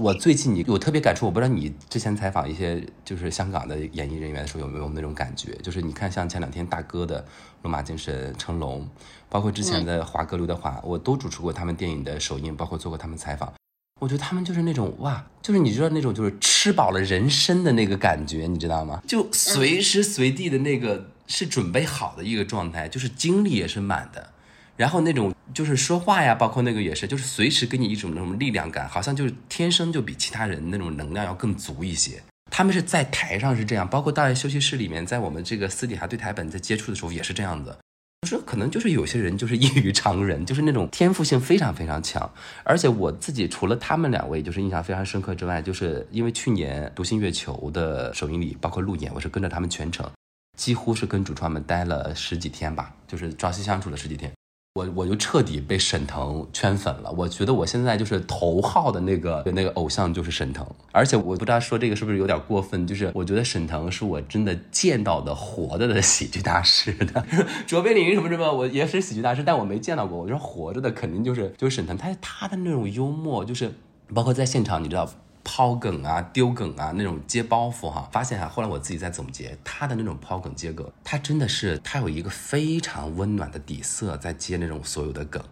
[0.00, 7.26] 我最近你有特别感触，我不知道你之前采访一些就是香港的演艺人员的时候有没有那种感觉，就是你看像前两天大哥的
[7.62, 8.88] 罗马精神成龙，
[9.28, 13.52] 包括之前的华哥刘德华，我都主持过他们电影的首映，包括做过他们采访，
[14.00, 19.02] 我觉得他们就是那种哇，就是你知道那种就是吃饱了人生的那个感觉，你知道吗？
[19.04, 24.30] 就随时随地的那个是准备好的一个状态，就是精力也是满的。
[24.76, 32.22] 然后那种就是说话呀，包括那个也是，就是随时给你一种那种力量感，好像就是天生就比其他人那种能量要更足一些。
[32.50, 37.76] 他们是在台上是这样，包括到休息室里面，在我们这个私底下对台本在接触的时候也是这样子。
[38.22, 42.28] 我说可能就是有些人就是异于常人，就是那种天赋性非常非常强。
[42.64, 50.10] 而且我自己除了他们两位就是印象非常深刻之外，就是因为去年《独行月球》的首映礼，包括路演，我是跟着他们全程，
[50.56, 54.32] 几乎是跟主创们待了十几天吧，就是朝夕相处了十几天。
[54.78, 67.24] 我我就彻底被沈腾圈粉了，我觉得我现在就是头号的那个那个偶像就是沈腾，而且我不知道说这个是不是有点过分，就是我觉得沈腾是我真的见到的活着的喜剧大师的，
[67.66, 73.72] 卓别林什么什么，我也是喜剧大师，但我没见到过，我说活着的肯定就是就是沈腾，他他的那种幽默，就是
[74.14, 75.10] 包括在现场，你知道。
[75.50, 85.42] 抛梗啊，丢梗啊，那种接包袱哈，发现哈，后来我自己在总结他的那种抛梗接梗，他真的是他有一个非常温暖的底色在接那种所有的梗。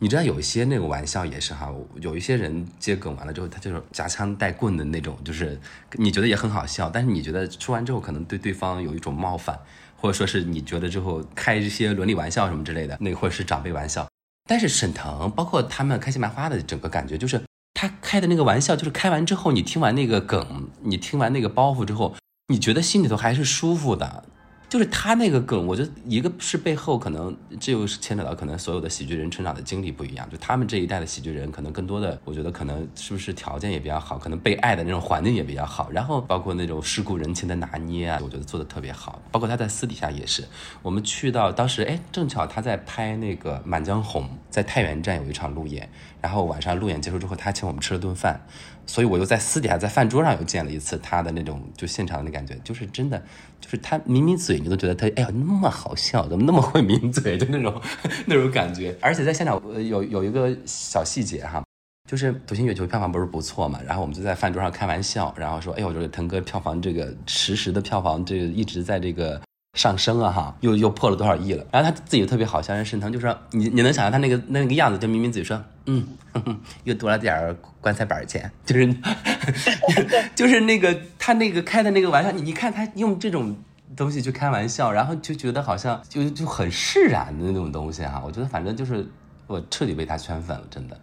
[0.00, 5.56] 你知道有一些那个玩笑也是哈，有一些人接梗完了之后，他就是夹枪带棍的那种，就是
[5.92, 9.56] 你觉得也很好笑，但是你觉得说完之后可能对对方有一种冒犯，
[9.96, 14.04] 或者说是你觉得之后开一些伦理玩笑什么之类的，那或者是长辈玩笑。
[14.48, 17.40] 但是沈腾包括他们开心麻花的整个感觉就是。
[17.74, 22.14] 他开的那个玩笑，就是开完之后，你听完那个梗，你听完那个包袱之后，
[22.48, 24.24] 你觉得心里头还是舒服的。
[24.74, 39.22] 就是他那个梗，我觉得一个是背后可能这又是牵扯到可能所有的喜剧人成长的经历不一样，就他们这一代的喜剧人可能更多的，我觉得可能是不是条件也比较好，可能被爱的那种环境也比较好，然后包括那种世故人情的拿捏啊，我觉得做的特别好。
[39.30, 40.42] 包括他在私底下也是，
[40.82, 45.88] 我们去到当时哎，正巧他在拍那个《满江红》，在太原站有一场路演，
[46.20, 48.44] 然后晚上路演结束之后，他请我们吃了顿饭。
[48.86, 53.22] 所以我又在私底下在饭桌上又见了一次他的那种就现场的那感觉，就是真的，
[53.60, 57.80] 就是他抿抿嘴，你都觉得他哎呀那么好笑，怎么那么会抿嘴，就那种
[58.26, 58.96] 那种感觉。
[59.00, 61.62] 而且在现场有有一个小细节哈，
[62.10, 69.40] 就是《独行月球》票房不是不错嘛，然后我们就在饭桌上开玩笑，然后说哎呦，我觉得腾哥票房这个 实时的票房这个一直在这个。
[69.74, 71.64] 上升啊哈，又又破了多少亿了？
[71.70, 76.06] 然后他自己特别好笑，人沈腾就说你你能想象他那个那个样子，就抿抿嘴说嗯，
[76.84, 78.96] 又多了点棺材板钱，就是
[80.34, 83.56] 就是那个他那个开的那个玩笑，你你看他用这种
[83.96, 88.22] 东西去开玩笑，然后就觉得好像就就很释然的那种东西哈。
[88.24, 89.06] 我觉得反正就是
[89.46, 90.98] 我彻底被他圈粉了，真的。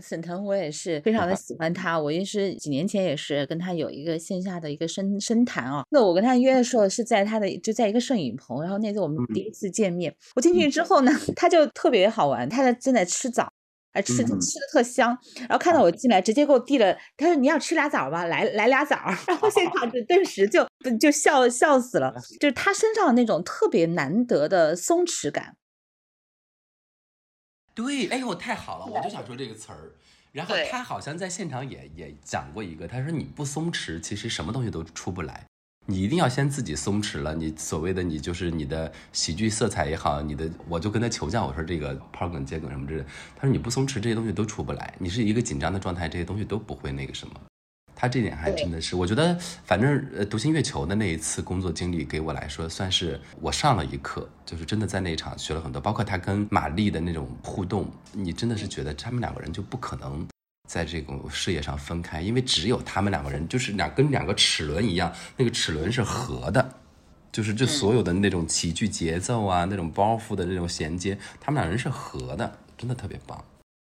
[0.00, 1.98] 沈腾，我也是非常的喜欢他。
[1.98, 5.82] 我也是几年前也是跟他有一个线下的一个深深谈啊。
[5.90, 13.48] 那我跟他约的时候是在他的就在一个摄影棚，然后那次我们第一次见面，我进去之后呢， 他就特别好玩，他在正在吃枣。
[13.96, 15.16] 还吃吃的特香。
[15.38, 18.96] 然后看到我进来，直接给我递了，他说你要吃俩枣吧，来来俩枣。
[19.28, 20.66] 然后现场就 顿时就
[21.00, 25.54] 就笑笑死了，就是他身上那种特别难得的松弛感。
[27.74, 29.92] 对，哎呦，太好了，我就想说这个词儿。
[30.32, 35.44] 然后他好像在现场也也讲过一个，他说你不松弛，其实什么东西都出不来。
[35.86, 43.06] 你一定要先自己松弛了，你所谓的你就是你的喜剧色彩也好，你的我就跟他求教，我说这个抛梗接梗什么之类的，
[43.36, 44.94] 他说你不松弛，这些东西都出不来。
[44.98, 47.34] 你是一个紧张的状态，这些东西都不会那个什么。
[48.04, 60.26] 他这点还真的是，我觉得反正呃独行月球的那一次工作经历给我来说算是我上了一课，就是真的在那一场学了很多，包括他跟玛丽的那种互动，你真的是觉得他们两个人就不可能
[60.68, 66.74] 在这种事业上分开，因为只有他们两个人就是两跟两个齿轮一样，那个齿轮是合的，
[67.32, 73.42] 就是这所有的那种喜剧节奏啊，那种包袱的那种衔接，他们两人是合的，真的特别棒。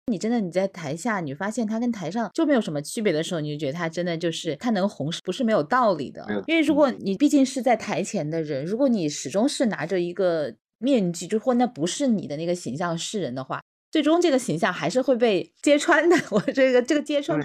[0.09, 6.25] 你真的你在台下，你发现他跟台上就没有什么区别的时候，你就觉得他真的就是他能红是，不是没有道理的。
[6.47, 16.16] 因为如果你毕竟是在台前的人，如果你始终是拿着一个面具，就或那不是你的那个形象示人的话，最终这个形象还是会被揭穿的。
[16.31, 17.37] 我这个这个揭穿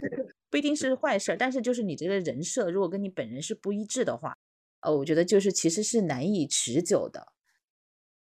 [0.51, 4.35] 不一定是坏事，但是就是你这个人设如果跟你本人是不一致的话，
[4.81, 7.25] 呃，我觉得就是其实是难以持久的。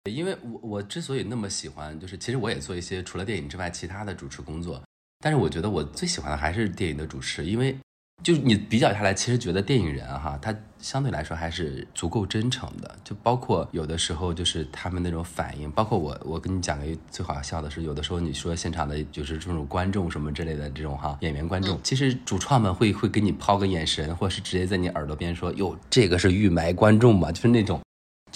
[0.10, 4.82] 因为我我之所以那么喜欢，就是其实我也做一些除了电影之外其他的主持工作，
[5.20, 7.78] 但是我觉得我最喜欢的还是电影的主持，因为
[8.24, 27.80] 就你比较下来，其实觉得电影人哈，他相对来说还是足够真诚的，就包括有的时候就是他们那种反应，包括我我跟你讲个最好笑的是，有的时候你说现场的就是这种观众什么之类的这种哈演员观众，其实主创们会会给你抛个眼神，或者是直接在你耳朵边说，哟，这个是预埋观众嘛，就是那种。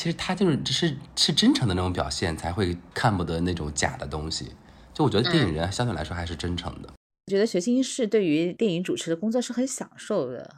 [0.01, 4.51] 其实他就是只是是真诚的那种表现，才会看不得那种假的东西。
[4.95, 6.89] 就我觉得电影人相对来说还是真诚的。
[7.27, 10.55] 我觉得学新是对于电影主持的工作是很享受的。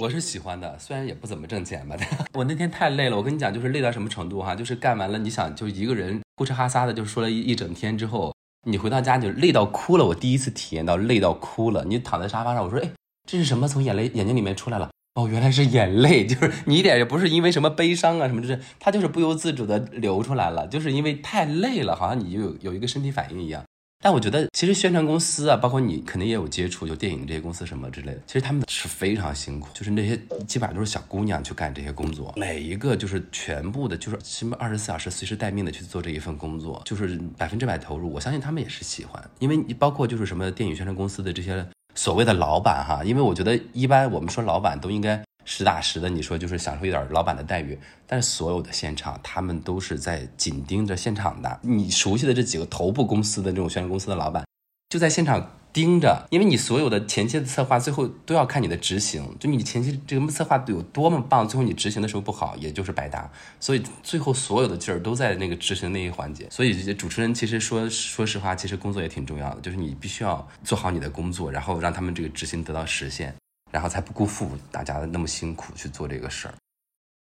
[0.00, 1.94] 我是喜欢的，虽然也不怎么挣钱吧。
[2.32, 8.34] 我那天太累了，我跟你讲，就是累到什么程度哈，就是干完了，你想就一个人呼哧哈撒的就说了一一整天之后，
[8.66, 10.06] 你回到家就累到哭了。
[10.06, 11.84] 我第一次体验到累到哭了。
[11.84, 12.90] 你躺在沙发上，我说，哎，
[13.28, 13.68] 这是什么？
[13.68, 14.88] 从眼泪眼睛里面出来了。
[15.14, 23.64] 哦，原来是眼泪， 就是你一点也不是因为什么悲伤啊什么，就是它就是不由自主的流出来了，就是因为太累了，好像你就有有一个身体反应一样。
[24.02, 38.10] 但我觉得其实宣传公司啊，包括你肯定也有接触，就电影这些公司什么之类的，其实他们是非常辛苦，就是那些基本上都是小姑娘去干这些工作，每一个就是全部的，就是起码二十四小时随时待命的去做这一份工作，就是百分之百投入。
[38.10, 41.66] 我相信他们也是喜欢，因为你包括就是什么电影宣传公司的这些。
[41.94, 51.58] 所谓的老板哈，因为我觉得一般我们说老板都应该实打实的，你说就是享受一点老板的待遇，但是所有的现场他们都是在紧盯着现场的。
[51.62, 54.44] 你熟悉的这几个头部公司的这种宣传公司的老板，
[54.88, 63.30] 就在现场盯着，因为你所有的前期的策划最后都要看你的执行，就你前期这个策划有多么棒，最后你执行的时候不好，也就是白搭。
[63.58, 66.48] 所以最后所有的劲儿都在那个执行那一环节。
[66.50, 73.34] 所以主持人其实说说实话，其实工作也挺重要的，就是你必须要做好你的工作，然后让他们这个执行得到实现。
[73.72, 76.54] 然后才不辜负大家的那么辛苦去做这个事儿。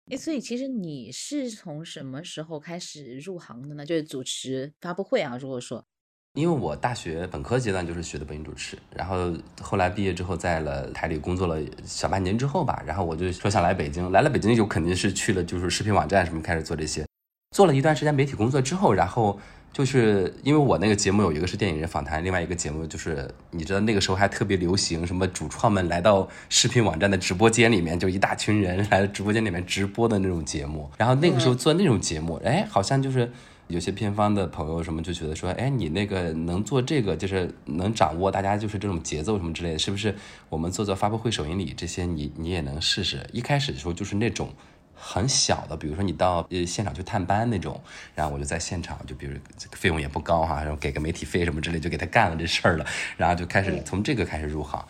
[0.08, 3.84] 哎，所以其实你是从什么时候开始入行的呢？
[3.84, 5.36] 就是主持发布会啊。
[5.36, 5.84] 如果说，
[6.38, 17.04] 因为我大学本科阶段就是学的播音主持，然后后来毕业之后在了台里工作了小半年之后吧，然后我就说想来北京，来了北京就肯定是去了就是视频网站什么开始做这些，
[17.56, 19.38] 做了一段时间媒体工作之后，然后。
[19.70, 30.90] 就是因为我那个节目有一个是电影人访谈，另外一个节目就是你知道那个时候还特别流行什么主创们来到视频网站的直播间里面，就一大群人来直播间里面直播的那种节目。
[30.96, 33.30] 然后那个时候做那种节目，哎，好像就是
[33.68, 40.14] 有些偏方的朋友什么就觉得说，哎，你那个能做这个，就是能掌握大家就是这种节奏什么之类的，是不是？
[40.48, 43.24] 我们做做发布会、首映礼这些，你你也能试试。
[43.32, 44.50] 一开始的时候就是那种。
[44.98, 47.80] 很小的，比如说你到呃现场去探班那种，
[48.14, 49.36] 然后我就在现场，就比如
[49.72, 52.84] 费用也不高哈，然后给个媒体费什么之类，就给他干了这事儿了，
[53.16, 54.84] 然后就开始从这个开始入行。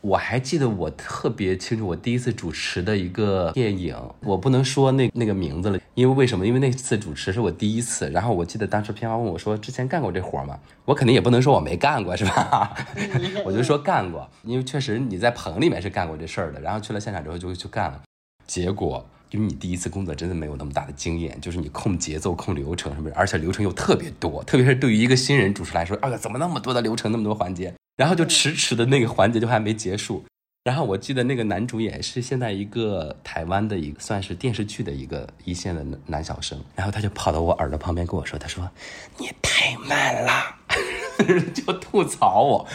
[0.00, 6.46] 我还记得我特别清楚，我第一次主持的一个电影，我不能说那那个名字了，因为为什么？
[6.46, 8.10] 因为那次主持是我第一次。
[8.10, 12.76] 然后我记得当时片方问我说：“之前干过这活吗？”我肯定也不能说我没干过，是吧？
[13.46, 16.60] 我就说干过，因为确实你在棚里面是干过这事儿的。
[16.60, 18.02] 然后去了现场之后就去干了，
[18.46, 19.06] 结果。
[19.34, 27.74] 因为你第一次工作真的没有那么大的经验，就是你控节奏、控流程什么，而且流程又特别多，特别是对于一个新人主持来说，哎呀，怎么那么多的流程，那么多环节？
[27.96, 30.24] 然后就迟迟的那个环节就还没结束。
[30.62, 38.70] 然后我记得那个男主演是现在一个台湾的一个算是电视剧的一个一线的男小生，然后他就跑到我耳朵旁边跟我说：“他说
[39.18, 40.32] 你太慢了。”
[41.54, 42.66] 就吐槽我，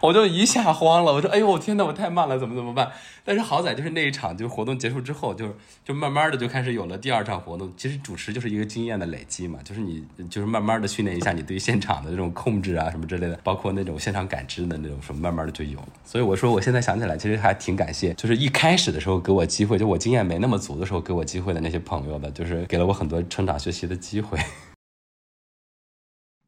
[0.00, 2.90] 我就一下慌了，我说哎呦我天呐，我太慢了，怎么怎么办？
[3.24, 7.72] 但是好在就是那一场就活动结束之后，就就慢慢的就开始有了第二场活动。
[7.76, 15.78] 其实主持就是一个经验的累积嘛，就是你就是慢慢的训练一下你对现场的这种控制啊什么之类的，包括那种现场感知的那种什么，慢慢的就有。
[16.04, 24.38] 所以我说我现在想起来，其实还挺感谢，就是一开始的时候给我机会，就我经验没那么足的时候给我机会的那些朋友的，就是给了我很多成长学习的机会。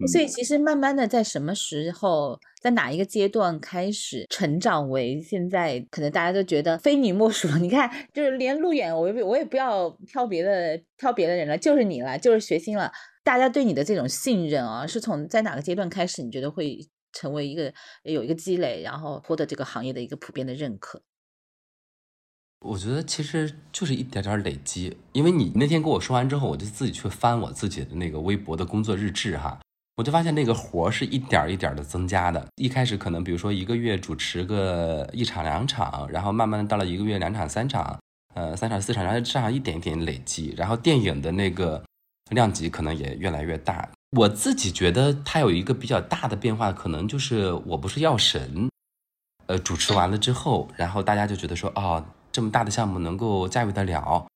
[0.07, 7.49] 所以其实慢慢的，在什么时候，在哪一个阶段开始成长为现在，可能大家都觉得非你莫属。
[7.59, 12.91] 你看，就是连路远，我我也不要挑别的挑别的人了，就是你了，就是学星了。
[13.23, 16.23] 大家对你的这种信任啊，是从在哪个阶段开始？
[16.23, 16.79] 你觉得会
[17.13, 17.73] 成为一个
[18.03, 21.03] 有一个积累，然后获得这个行业的一个普遍的认可？
[22.61, 29.59] 我觉得其实就是一点点累积，因为你那天跟我说完之后，我就自己去翻我自己的那个微博的工作日志哈。
[30.01, 32.43] 我就发现那个活是一点一点的增加的。
[32.57, 38.01] 一开始可能比如说一个月主持个一场两场，然后慢慢到了一个月两场三场，
[38.35, 40.55] 呃三场四场，然后这样一点一点累积。
[40.57, 41.85] 然后电影的那个
[42.31, 43.87] 量级可能也越来越大。
[44.17, 48.71] 我自己觉得它有一个比较大的变化，可能就是我不是药神，
[49.49, 54.27] 呃主持完了之后，然后大家就觉得说，哦这么大的项目能够驾驭得了。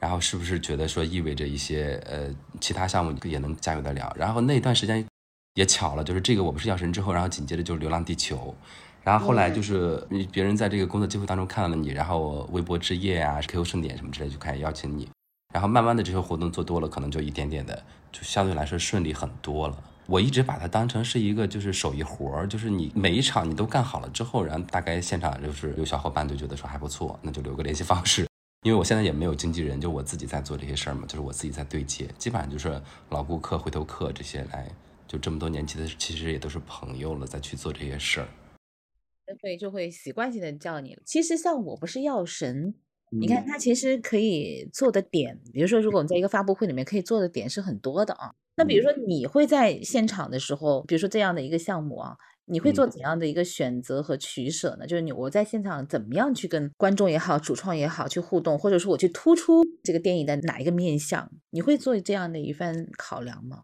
[0.00, 2.28] 然后是不是觉得说意味着一些呃
[2.60, 4.12] 其他项目也能驾驭得了？
[4.18, 5.06] 然后那段时间
[5.54, 8.54] 也巧了，就是这个我不是药神之后，然后紧接着就是流浪地球，
[9.02, 15.08] 然后后来就是别人在这个工作机会当中看到了你，然后微博之夜啊、Q 盛典什么之类就开始邀请你，
[15.52, 19.76] 然后慢慢的这些活动做多了，可能就一点点的就相对来说顺利很多了。
[20.06, 28.26] 我一直把它当成是一个就是手艺活儿，就是你每一场你都干好了之后，然后大概现场就是有小伙伴就觉得说还不错，那就留个联系方式。
[28.64, 32.80] 因为我现在也没有经纪人，就我自己在做这些事儿嘛，就是我自己在对接，基本上就是
[33.10, 34.68] 老顾客、回头客这些来，
[35.12, 38.28] 就这么多年，其实其实也都是朋友了，再去做这些事儿。
[39.42, 40.98] 对，就会习惯性的叫你。
[41.04, 42.74] 其实像我不是药神，
[43.10, 48.32] 你看他其实可以做的点，比如说如果我们在一个发布会里面可以做的点是很多的啊。
[48.56, 52.16] 那比如说你会在现场的时候，比如说这样的一个项目啊。
[52.46, 54.84] 你会做怎样的一个选择和取舍呢？
[54.84, 61.30] 就是你我在现场怎么样去跟观众也好、主创也好去互动，或者说我去突出这个电影的哪一个面向？
[61.50, 63.62] 你会做这样的一番考量吗？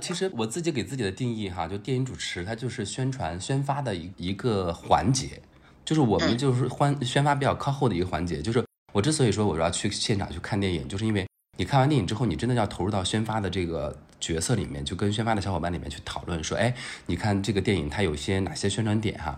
[0.00, 5.40] 其实我自己给自己的定义哈，就电影主持它就是宣传宣发的一一个环节，
[5.84, 8.42] 就是我们就是欢宣发比较靠后的一个环节。
[8.42, 11.26] 就是我之所以说我要去现场去看电影，就是因为
[11.58, 13.96] 你看完电影之后，你真的要投入到宣发的这个。
[14.20, 16.76] 角色里面就跟宣发的小伙伴里面去讨论说，哎，
[17.06, 19.34] 你看这个电影它有些哪些宣传点哈？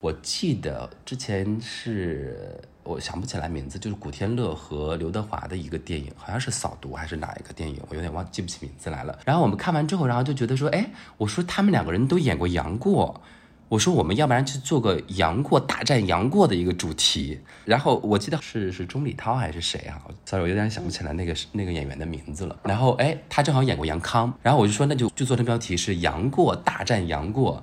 [0.00, 9.18] 我记得之前是我想不起来名字，就是古天乐和刘德华的一个电影，好像是扫毒还是哪一个电影，我有点忘记不起名字来了。
[9.24, 13.20] 然后我们看完之后，然后就觉得说，哎，我说他们两个人都演过杨过。
[13.68, 22.54] 我说我们要不然去做个杨过大战杨过的一个主题，然后我记得是是钟礼涛还是谁啊？sorry，我有点想不起来那个那个演员的名字了。
[22.64, 27.62] 然后哎，他正好演过杨康，然后我就说那就就做成标题是杨过大战杨过，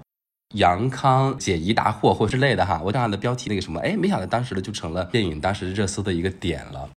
[0.55, 2.81] 杨康解疑答惑或之类的哈。
[2.83, 6.89] 我这样的标题那个什么，哎，没想到当时的就成了电影当时热搜的一个点了。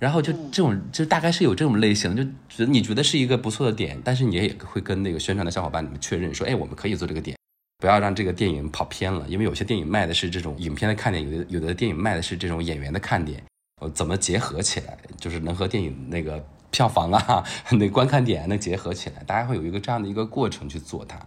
[0.00, 7.36] 然后就这种就大概是有这种类型，就觉得你觉得是一个不错的点，但是你也会跟那个宣传的小伙伴你们确认说，哎，我们可以做这个点。
[7.78, 13.42] 不要让这个电影跑偏了，因为有些电影卖的是这种影片的看点，有的有的电影卖的是这种演员的看点，
[13.82, 17.44] 呃，怎么结合起来，就是能和电影那个票房啊、
[17.78, 21.18] 那观看点能结合起来，大家会有一个这样的一个过程去做它。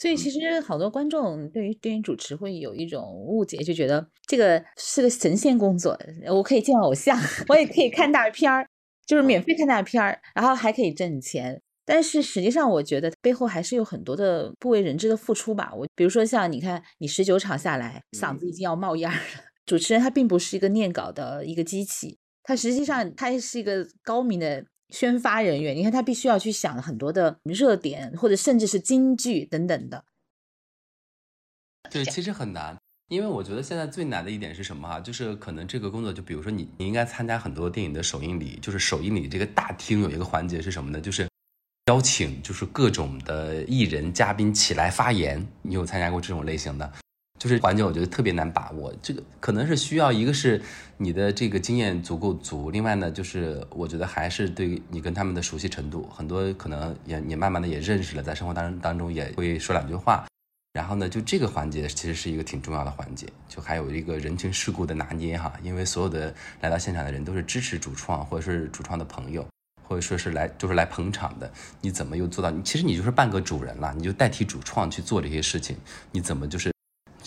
[0.00, 5.96] 所以其实好多观众对于电影主持会有一种误解，就觉得这个是个神仙工作，
[6.28, 8.66] 我可以见偶像， 我也可以看大片儿，
[9.06, 11.60] 就是免费看大片儿，然后还可以挣钱。
[11.84, 15.70] 但是实际上，我觉得背后还是有很多的不为人知的付出吧。
[15.74, 19.18] 我比如说像你看，你十九场下来，嗓子已经要冒烟了。
[19.66, 25.76] 主持人他并不是一个念稿的一个机器，他实际上他是一个高明的宣发人员。
[25.76, 30.04] 你看他必须要去想很多的热点，或者甚至是金句等等的。
[31.90, 32.76] 对，其实很难，
[33.08, 35.00] 因为我觉得现在最难的一点是什么哈？
[35.00, 41.00] 就是可能这个工作，就比如说你，你应该参加很多电影的首映礼，就是首映礼这个大厅有一个环节是什么呢？
[41.00, 41.28] 就是。
[41.86, 46.92] 邀请就是各种的艺人嘉宾起来发言，你有参加过这种类型的？
[47.40, 48.94] 就是环节，我觉得特别难把握。
[49.00, 50.60] 这个可能是需要一个是
[50.98, 60.26] 你的这个经验足够足，另外呢，就是我觉得还是对你跟他们的熟悉程度，很多可能也也慢慢的也认识了，在生活当中当中也会说两句话。
[60.74, 69.46] 然后呢，就这个环节其实是一个挺重要的环节，就还有一个人情世故的拿捏哈，因为所有的来到现场的人都是支持主创或者是主创的朋友。
[69.82, 72.56] 或者说是来就是来捧场的，你怎么又做到？
[72.62, 75.76] 其实你就是半个主人了，你就代替主创去做这些事情，
[76.12, 76.70] 你怎么就是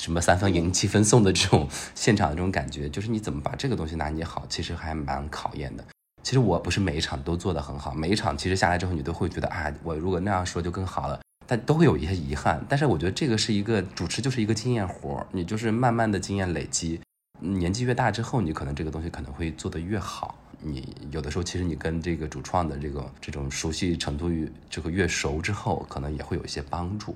[0.03, 2.89] 什么三分赢七分送的这种 现场的这种感觉？
[2.89, 5.85] 就是你怎么把这个东西拿捏好，其实还蛮考验的。
[6.21, 12.61] 其实我不是每一场都做得很好，每一场其实下来之后，你都会觉得啊，我如果那样说就更好了，但都会有一些遗憾。
[12.67, 16.99] 但是我觉得这个是一个主持，就是一个经验活儿，你就是慢慢的经验累积，
[17.39, 20.37] 年纪越大之后，你可能这个东西可能会做得越好。
[20.59, 27.15] 你有的时候其实你跟这个主创的这个这种熟悉程度越这个越熟之后，可能也会有一些帮助。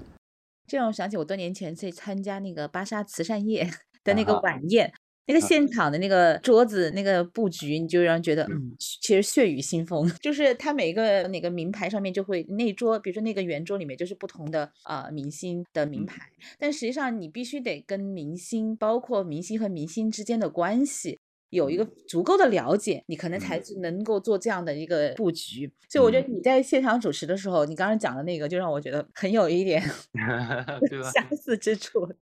[0.67, 3.67] 这让我想起我多年前去参加那个芭莎慈善夜
[4.03, 4.93] 的那个晚宴。
[5.29, 10.09] 那个现场的那个桌子那个布局，你就让人觉得，嗯，其实血雨腥风。
[10.23, 16.21] 就是它每一个那个名牌上面就会那桌，比如说那个圆桌里面就是不同的啊明星的名牌，
[16.57, 21.19] 但实际上你必须得跟明星，包括明星和明星之间的关系
[21.49, 25.71] 有一个足够的了解，你可能才能够做这样的一个布局。
[25.89, 29.81] 所以我觉得你在现场主持的时候，你刚刚讲的那个就让我觉得很有一点
[31.13, 32.07] 相似之处。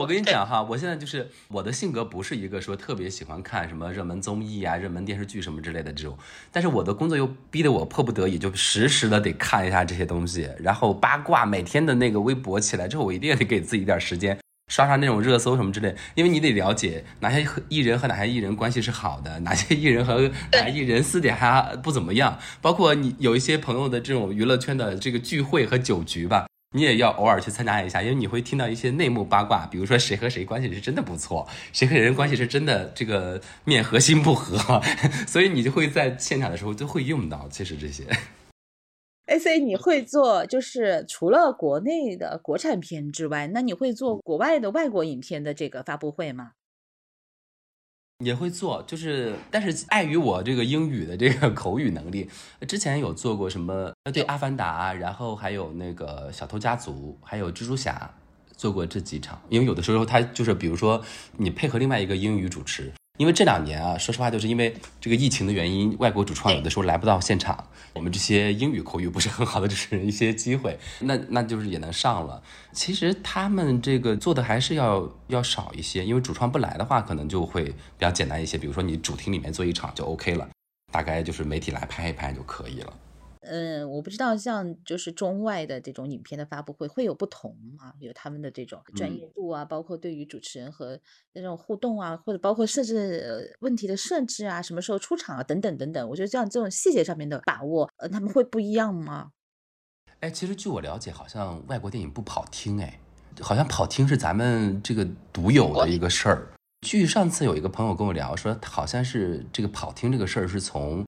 [0.00, 6.16] 我跟你讲哈，我现在就是我的性格不是一个说特别喜欢看什么热门综艺啊、热门电视剧什么之类的这种，
[6.52, 14.38] 但是我的工作又逼得我迫不得已就时时的得看一下这些东西，然后八卦每天的那个微博起来之后，我一定得给自己一点时间
[14.68, 26.46] 刷刷那种热搜什么之类，因为你得了解哪些艺人和哪些艺人关系是好的，哪些艺人和哪些艺人私底下不怎么样，包括你有一些朋友的这种娱乐圈的这个聚会和酒局吧。
[26.76, 34.82] 你也要偶尔去参加一下，因为你会听到一些内幕八卦，比如说谁和谁关系是真的不错，谁和人关系是真的这个面和心不和，
[35.26, 38.04] 所以你就会在现场的时候就会用到，其实这些。
[39.28, 46.52] 哎，所以你会做，就是除了国内的国产片之外，那你会做国外的外国影片的这个发布会吗？
[48.24, 52.28] 也会做，就是但是碍于我这个英语的这个 口语能力，
[52.66, 53.92] 之前有做过什么？
[54.10, 58.10] 对，《阿凡达》，然后还有那个《小偷家族》，还有《蜘蛛侠》，
[58.56, 59.38] 做过这几场。
[59.50, 61.04] 因为有的时候他就是，比如说
[61.36, 62.90] 你配合另外一个英语主持。
[63.18, 72.40] 因为这两年啊，说实话，就是因为这个疫情的原因，外国主创有的时候来不到现场，我们这些英语口语不是很好的主持人一些机会，那那就是也能上了。
[72.72, 78.56] 其实他们这个做的还是要要少一些，因为主创不来的话，可能就会比较简单一些。
[78.56, 80.48] 比如说你主厅里面做一场就 OK 了，
[80.92, 82.92] 大概就是媒体来拍一拍就可以了。
[83.50, 87.94] 嗯，我不知道像就是中外的这种影片的发布会会有不同吗？
[87.98, 91.00] 有他们的这种专业度啊，包括对于主持人和
[91.32, 96.08] 那种互动啊，或者包括设置问题的设置啊，什么时候出场啊，等等等等。
[96.10, 99.30] 我觉得这样这种细节上面的把握，呃，他们会不一样吗？
[100.20, 103.00] 哎，其实据我了解，好像外国电影不跑厅，哎，
[103.40, 106.48] 好像跑厅是咱们这个独有的一个事儿。
[106.86, 111.07] 据上次有一个朋友跟我聊说，好像是这个跑厅这个事儿是从。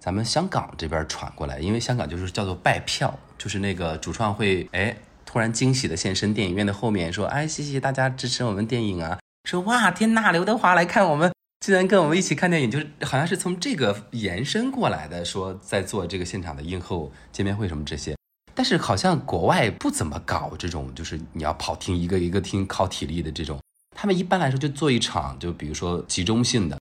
[0.00, 4.96] 咱们香港这边传过来，因为香港就是叫做拜票，就是那个主创会哎
[5.26, 18.16] 突然惊喜的现身电影院的后面，说哎谢谢大家支持我们电影啊，说哇天呐，刘德华来看我们，竟然跟我们一起看电影，就是好像是从这个延伸过来的，说在做这个现场的映后见面会什么这些，
[18.54, 23.60] 但是好像国外不怎么搞这种，就是你要跑厅一个一个厅靠体力的这种，
[23.96, 26.78] 他们一般来说就做一场，就比如说集中性的。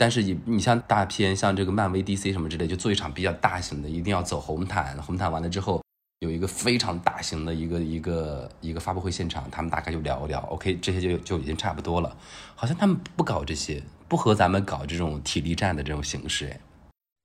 [0.00, 4.96] 但是你你像大片，像这个漫威、DC 什么之类，就做一场比较大型的，一定要走红毯。
[5.02, 5.84] 红毯完了之后，
[6.20, 12.16] 有一个非常大型的一个一个一个发布会现场，他们大概就聊一聊，OK，这些就就已经差不多了。
[12.54, 16.60] 好像他们不搞这些，不和咱们搞这种体力战的这种形式，哎。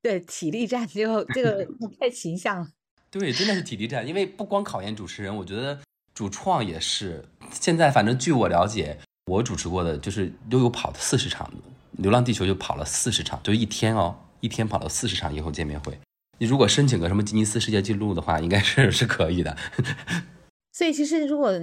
[0.02, 1.66] 对，体力战就这个
[1.98, 2.68] 太形象了。
[3.10, 5.80] 对，真的是体力战，因为不光考验主持人，我觉得
[6.14, 7.24] 主创也是。
[7.52, 11.58] 现在反正据我了解，我主持过的就是都有跑四十场的。
[11.98, 15.98] 流浪地球就跑了四十场，就一天哦，一天跑了四十场以后见面会。
[16.38, 19.56] 你如果申请个什么吉尼斯世界纪录的话，应该是是可以的。
[20.74, 21.54] 所以其实如果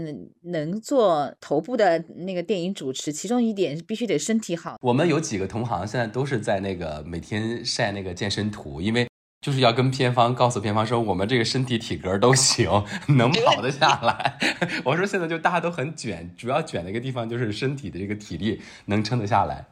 [0.44, 4.76] 能做头部的那个电影主持，其中一点是必须得身体好。
[4.80, 9.06] 我们有几个同行现在都是在那个每天晒那个健身图，因为
[9.42, 12.82] 就是要跟片方告诉片方说，我们这个身体体格都行，
[13.18, 14.38] 能跑得下来。
[14.82, 19.66] 我说现在就大家都很卷，主要卷的一个地方就是身体的这个体力能撑得下来。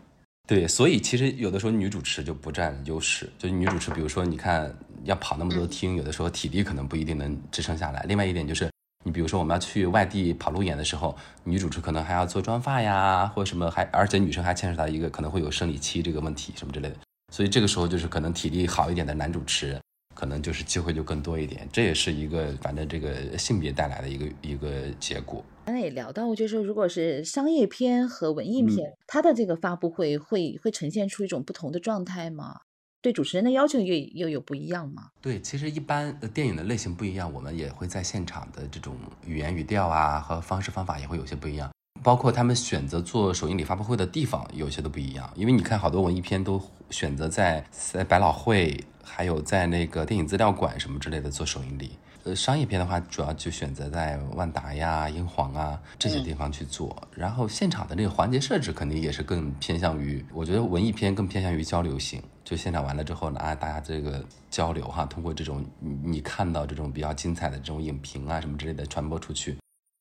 [0.51, 8.05] 对，所以其实有的时候女主持就不占优势，就女主持，比如说你看要跑那么多厅，有的时候体力可能不一定能支撑下来。
[8.09, 8.69] 另外一点就是，
[9.05, 16.97] 你比如说我们要去外地跑路演的时候，女主持可能还要做妆发呀，或者什么，还而且女生还牵扯到一个可能会有生理期这个问题什么之类的，
[17.33, 19.79] 所以这个时候就是可能体力好一点的男主持。
[20.13, 25.43] 可能就是机会就更多一点，这也是一个反正这个性别带来的一个一个结果。
[25.71, 32.57] 刚才也聊到，就是说，如果是商业片和文艺片，它的这个发布会会会呈现出一种不同的状态吗？
[33.01, 35.11] 对主持人的要求又又有不一样吗？
[35.23, 41.71] 对，其实一般电影的类型不一样，我们也会在现场的这种语言语调啊和方式方法也会有些不一样，
[42.03, 46.61] 包括他们选择做首映礼发布会的地方有些都不一样，因为你看好多文艺片都
[46.91, 51.93] 选择在在百老汇，还有在那个电影资料馆什么之类的做首映礼。
[52.25, 57.09] 呃，商业片的话，主要就选择在万达呀、英皇啊这些地方去做。
[57.15, 62.23] 然后现场的那个环节设置，肯定也是更偏向于，我觉得文艺片更偏向于交流型。
[62.45, 69.57] 就现场完了之后呢，啊，大家这个交流哈，通过这种你你看到这种比较精彩的这种影评啊什么之类的传播出去。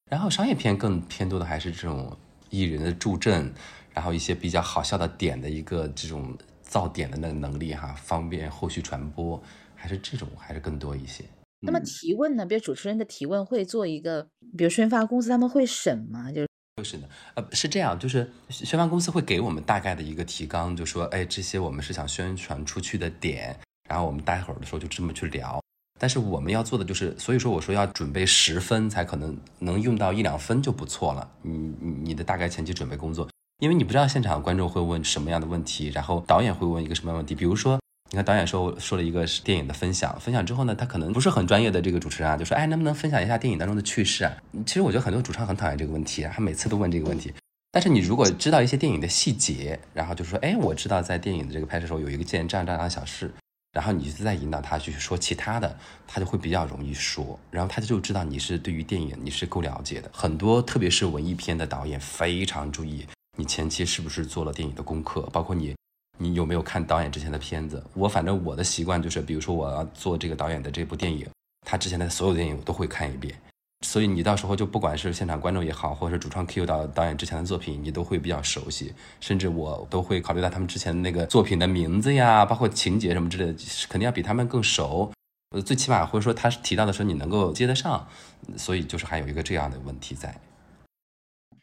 [0.09, 2.17] 然后商业片更偏多的还是这种
[2.49, 3.53] 艺人的助阵，
[3.93, 9.41] 然后一些比较好笑的点的一个这种造点的那个能力哈，方便后续传播，
[9.74, 11.24] 还是这种还是更多一些。
[11.62, 12.45] 那么提问呢？
[12.45, 16.32] 比如主持人的提问会做一个，比如宣发公司他们会审吗？
[16.32, 16.47] 就是
[16.78, 25.62] 会审的，呃，是这样，就是宣发公司会给我们大概的一个提纲，就说，哎，这些我们是想宣传出去的点，然后我们待会儿的时候就这么去聊。
[25.99, 31.30] 但是我们要做的就是，所以说我说要准备十分才可能能用到一两分就不错了。
[31.41, 31.51] 你
[31.82, 37.78] 你你的大概前期准备工作，因为你不知道现场观众会问什么样的问题，然后导演会问一个什么样的问题，比如说。
[38.12, 44.36] 你看导演说说了一个是电影的分享，分享之后呢，他可能不是很专业的这个主持人啊，就说哎，能不能分享一下电影当中的趣事啊？
[44.66, 47.32] 其实我觉得很多主唱很讨厌这个问题，他每次都问这个问题。
[47.72, 53.32] 但是你如果知道一些电影的细节，然后就说哎，我知道在电影的这个拍摄时候有一个件这样这样的小事，
[53.74, 60.10] 然后你就再引导他去说其他的，他就会比较容易说，然后他就知道你是对于电影你是够了解的。
[60.12, 63.05] 很多特别是文艺片的导演非常注意
[63.38, 65.76] 你前期是不是做了电影的功课，包括你。
[66.22, 67.82] 你有没有看导演之前的片子？
[67.93, 71.26] 我反正我的习惯就是，比如说我要做这个导演的这部电影，
[71.65, 73.34] 他之前的所有电影我都会看一遍。
[73.86, 78.93] 所以你到时候就不管是现场观众也好，或者是主创 Q 到导演之前的作品，你都会比较熟悉。
[79.22, 83.53] 甚至我都会考虑到他们之前那个作品的名字呀，包括情节什么之类的，
[83.88, 85.09] 肯定要比他们更熟。
[85.51, 88.05] 呃，最起码或者说他提到的时候你能够接得上。
[88.57, 90.36] 所以就是还有一个这样的问题在。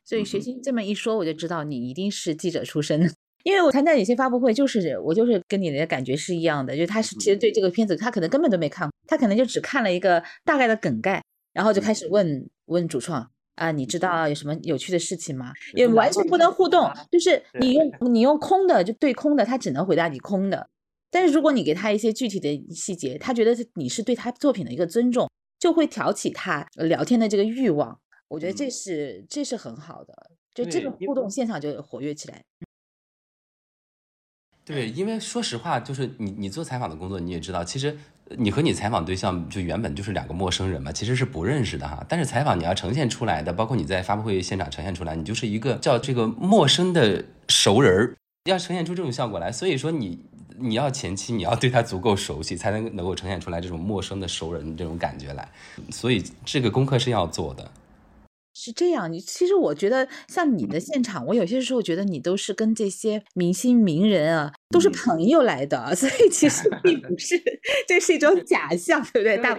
[0.05, 3.13] 所以学习这么一说，我就知道你一定是记者出身。
[3.47, 11.23] 因为我参加有些发布会，就是我就是跟你的感觉是一样的，就是他是其实对这个片子他可能根本都没看过，他可能就只看了一个大概的梗概，
[11.53, 13.25] 然后就开始问问主创
[13.55, 15.53] 啊，你知道有什么有趣的事情吗？
[15.75, 20.69] 也完全不能互动，就是你用你用空的就对空的，他只能回答你空的。
[21.09, 25.31] 但是如果你给他一些具体的细节，他觉得你是对他作品的一个尊重，
[25.61, 27.97] 就会挑起他聊天的这个欲望。
[28.27, 30.13] 我觉得这是这是很好的，
[30.53, 32.43] 就这个互动现场就活跃起来。
[34.67, 37.97] 对，因为说实话，就是你你做采访的工作，你也知道，其实
[38.31, 42.05] 你和你采访对象就原本就是两个陌生人嘛，其实是不认识的哈。
[42.09, 48.17] 但是采访你要呈现出来的，包括你在发布会现场呈现出来，你就是一个叫这个陌生的熟人儿，
[48.51, 49.53] 要呈现出这种效果来。
[49.53, 50.19] 所以说你
[50.59, 55.49] 你要前期你要对他足够熟悉，才能能够呈现出来这种陌生的熟人这种感觉来。
[55.93, 57.71] 所以这个功课是要做的。
[58.59, 67.39] 是这样，你其实我觉得像你的现场，我有些时候觉得你都是跟这些明星名人啊都是朋友来的， 所以其实并不是，
[67.87, 69.37] 这是一种 假象，对不对？
[69.39, 69.59] 大。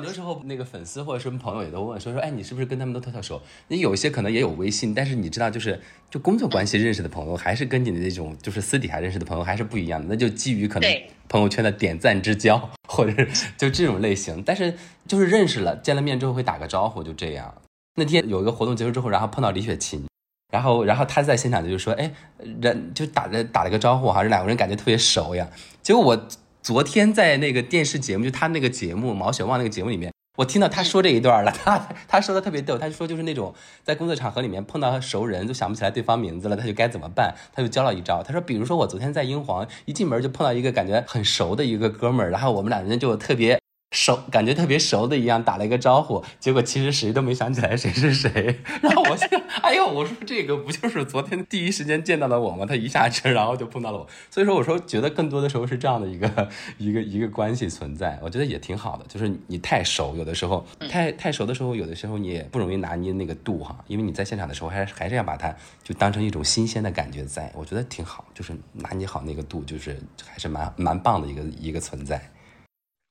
[0.00, 3.42] 很多时候，那个粉丝或者什么朋友也都问说说，哎，你是不是跟他们都特特熟？
[3.68, 5.78] 你有些可能也有微信，但是你知道，就是
[6.08, 10.06] 就工作关系认识的朋友，还是跟你的那种就是私底下认识的朋友还是不一样的。
[10.08, 10.90] 那就基于可能
[11.28, 13.12] 朋友圈的点赞之交，或者
[13.58, 14.42] 就这种类型。
[14.42, 14.74] 但是
[15.06, 17.54] 就是认识了，见了面之后会打个招呼，就这样。
[17.96, 20.06] 那天有一个活动结束之后，然后碰到李雪琴，
[20.50, 25.46] 然后然后他在现场就说，哎，人就打了打了个招呼哈，这两个人感觉特别熟呀。
[25.82, 26.28] 结果我。
[26.62, 31.50] 昨天在那个电视节目，就他那个节目毛血旺那个节目里面，我听到他说这一段了。
[31.50, 37.34] 他他说的特别逗，他就说就是那种在工作场合里面碰到熟人，就想不起来对方名字了，他就该怎么办？
[37.54, 38.22] 他就教了一招。
[38.22, 43.59] 他说，比如说我昨天在英皇一进门就碰到一个感觉很熟的一个哥们儿，然后我们两人就特别。
[43.92, 48.60] 熟，感觉特别熟的一样，打了一个招呼，结果其实谁都没想起来谁是谁。
[48.80, 49.28] 然后我想，
[49.62, 52.64] 哎呦，我说这个不就是昨天第一时间见到的我吗？
[52.64, 54.06] 他一下车，然后就碰到了我。
[54.30, 59.04] 所以说，我说觉得更多的时候是这样的一个一个一个关系存在，我觉得也挺好的。
[59.08, 72.22] 就是你太熟，有的时候太太熟的时候，有的时候你也不容易拿捏那个度哈，因为你在现场的时候还还是要把它就当成一种新鲜的感觉，在我觉得挺好，就是拿捏好那个度，就是还是蛮蛮棒的一个一个存在。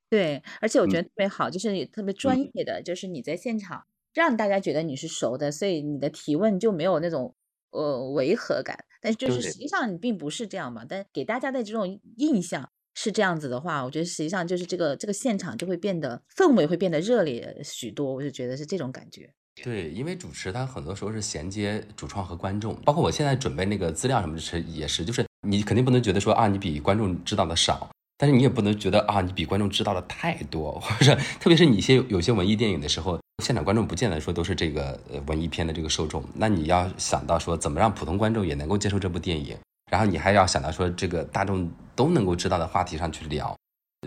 [0.10, 3.84] 对，而且我觉得特别好，就是你特别专业的，就是你在现场
[4.14, 7.36] 让大家觉得你是熟的，所以你的提问就没有那种
[7.72, 8.86] 呃违和感。
[9.02, 18.14] 但是就是实际上你并不是这样嘛，但给大家的这种印象是这样子的话，我觉得实际上就是这个这个现场就会变得氛围会变得热烈许多。
[18.14, 19.32] 我就觉得是这种感觉。
[19.64, 27.90] 对，因为主持他很多时候是衔接主创和观众，包括我现在准备那个资料什么的，是也是就是你肯定不能觉得说啊，你比观众知道的少，
[28.20, 39.56] 但是你也不能觉得啊，你比观众知道的太多， 或者特别是你一些有些文艺电影的时候，现场观众不见得说都是这个呃文艺片的这个受众，那你要想到说怎么让普通观众也能够接受这部电影，
[39.90, 43.56] 然后你还要想到说这个大众都能够知道的话题上去聊。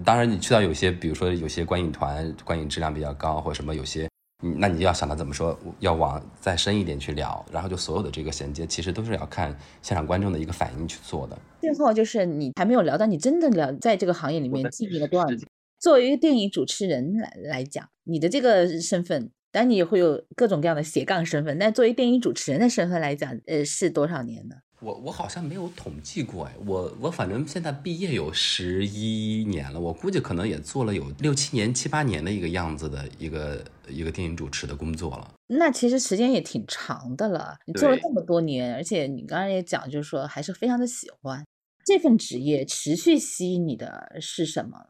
[0.04, 4.06] 当然，你去到有些，比如说有些观影团，观影质量比较高，或者什么有些，
[4.45, 11.38] 那你要想到怎么说，要往再深一点去聊，然后就所有的这个衔接，其实都是要看现场观众的一个反应去做的。
[11.61, 15.38] 最后就是你还没有聊到你真的聊在这个行业里面经历了多少年。
[15.78, 24.57] 作为一个电影主持人来来讲，你的这个身份，当然你也会有各种各样的斜杠身份，但作为电影主持人的身份来讲，呃，是多少年呢？
[24.83, 35.33] 我我好像没有统计过哎，我我反正现在毕业有十一年了，我估计可能也做了有六七年、七八年的一个样子的一个一个电影主持的工作了。
[35.47, 41.47] 那其实时间也挺长的了，你做了这么多年，而且你刚才也讲，就是说还是非常的喜欢
[41.85, 44.89] 这份职业，持续吸引你的是什么？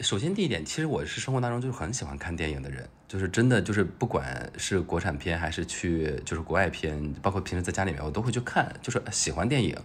[0.00, 9.76] 首先，第一点，其实我是生活当中就是很喜欢看电影的人，就是真的就是不管是国产片还是去就是国外片，包括平时在家里面我都会去看，就是喜欢电影，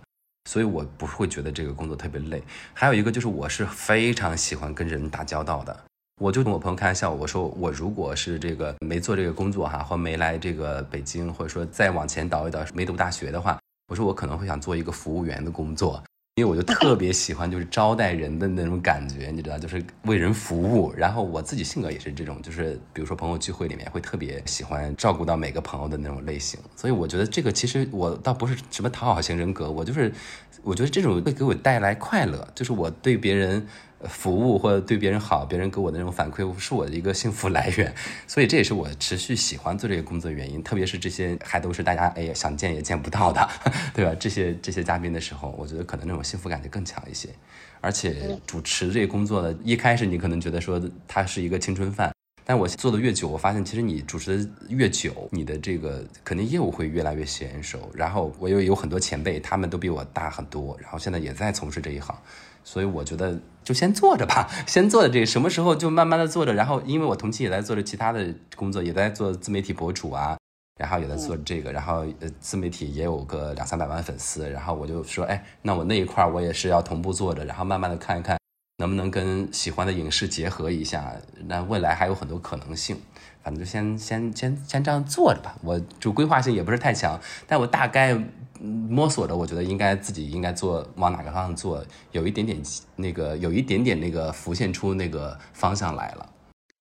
[0.49, 2.41] 所以我不会觉得这个工作特别累。
[2.74, 5.78] 还有一个就是我是非常喜欢跟人打交道的，
[6.22, 16.01] 我就跟我朋友开玩笑，我说我如果是这个没做这个工作哈，或没来这个北京，或者说再往前倒一倒没读大学的话，我说我可能会想做一个服务员的工作。
[16.38, 20.93] 因为我就特别喜欢就是招待人的那种感觉，你知道，就是为人服务。
[20.95, 26.59] 然后我自己性格也是这种，就是比如说朋友聚会里面会特别喜欢照顾到每个朋友的那种类型。
[26.75, 30.13] 所以我觉得这个其实我倒不是什么讨好型人格，我就是
[30.61, 33.65] 我觉得这种会给我带来快乐，就是我对别人。
[34.04, 37.93] 服务或者对别人好，别人给我的那种反馈是我的一个幸福来源，
[38.28, 40.62] 所以这也是我持续喜欢做这个工作的原因。
[40.62, 43.50] 特别是这些还都是大家哎想见也见不到的，
[43.95, 44.16] 对吧？
[44.20, 47.30] 这些这些嘉宾的时候，我觉得可能那种幸福感就更强一些。
[47.82, 52.12] 而且主持这个工作的，一开始你可能觉得说它是一个青春饭，
[52.43, 57.89] 但我做的越久，我发现其实你主持的越久，你的这个肯定业务会越来越娴熟。
[57.93, 62.16] 然后我又有很多前辈，他们都比我大很多，然后现在也在从事这一行。
[62.68, 66.53] 所以我觉得就先做着吧，先做着这个，什么时候就慢慢的做着。
[66.53, 70.38] 然后，因为我同期也在做着其他的工作，也在做自媒体博主啊，
[70.78, 74.49] 然后也在做这个，然后呃，自媒体也有个两三百万粉丝。
[74.49, 78.38] 然后我就说，哎，那我那一块我也是要同步做着，然后慢慢的看一看
[78.80, 81.13] 能不能跟喜欢的影视结合一下。
[81.45, 82.97] 那未来还有很多可能性，
[83.41, 85.55] 反正就先先先先这样做着吧。
[85.63, 88.22] 我就规划性也不是太强，但我大概。
[88.62, 92.62] 摸索着，我觉得应该自己应该做往哪个方向做，有一点点
[92.95, 96.34] 那个，有一点点那个浮现出那个方向来了。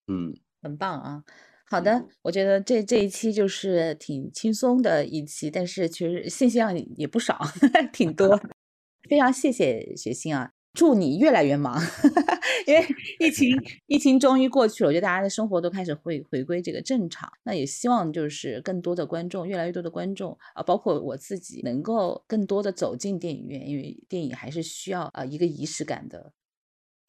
[0.09, 1.23] 嗯，很棒啊。
[1.69, 7.41] 好的，我觉得这这一期就是挺轻松的一期，但是其实信息量也不少，
[7.93, 8.41] 挺多。
[9.09, 10.53] 非常谢谢雪欣啊。
[10.77, 11.81] 祝你越来越忙，
[12.69, 12.87] 因为
[13.19, 17.33] 疫情疫情终于过去了，我觉得大家的生活都开始会回归这个正常。
[17.45, 26.33] 那也希望就是更多的观众，越来越多的观众啊，包括我自己，能够更多的走进电影院，因为电影还是需要啊一个仪式感的。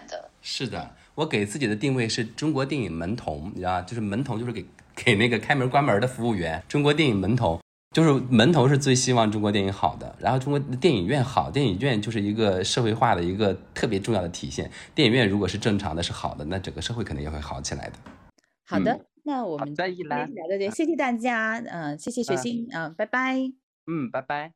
[0.07, 4.65] 的，是的，我给自己的定位是中国电影门童，你知道就是门童就是给
[4.95, 7.59] 给那个开门关门的服务员，中国电影门童。
[7.97, 14.69] 就是门头是最希望中国电影好的，然后中国电影院好，电影院就是一个社会化的一个特别重要的体现。
[14.93, 17.93] 电影院如果是正常的，是好的，那整个社会肯定也会好起来的。
[18.67, 20.29] 好的，那我们再一来，
[20.71, 23.35] 谢谢大家，嗯，谢谢雪欣，嗯，拜拜，
[23.87, 24.53] 嗯，拜拜。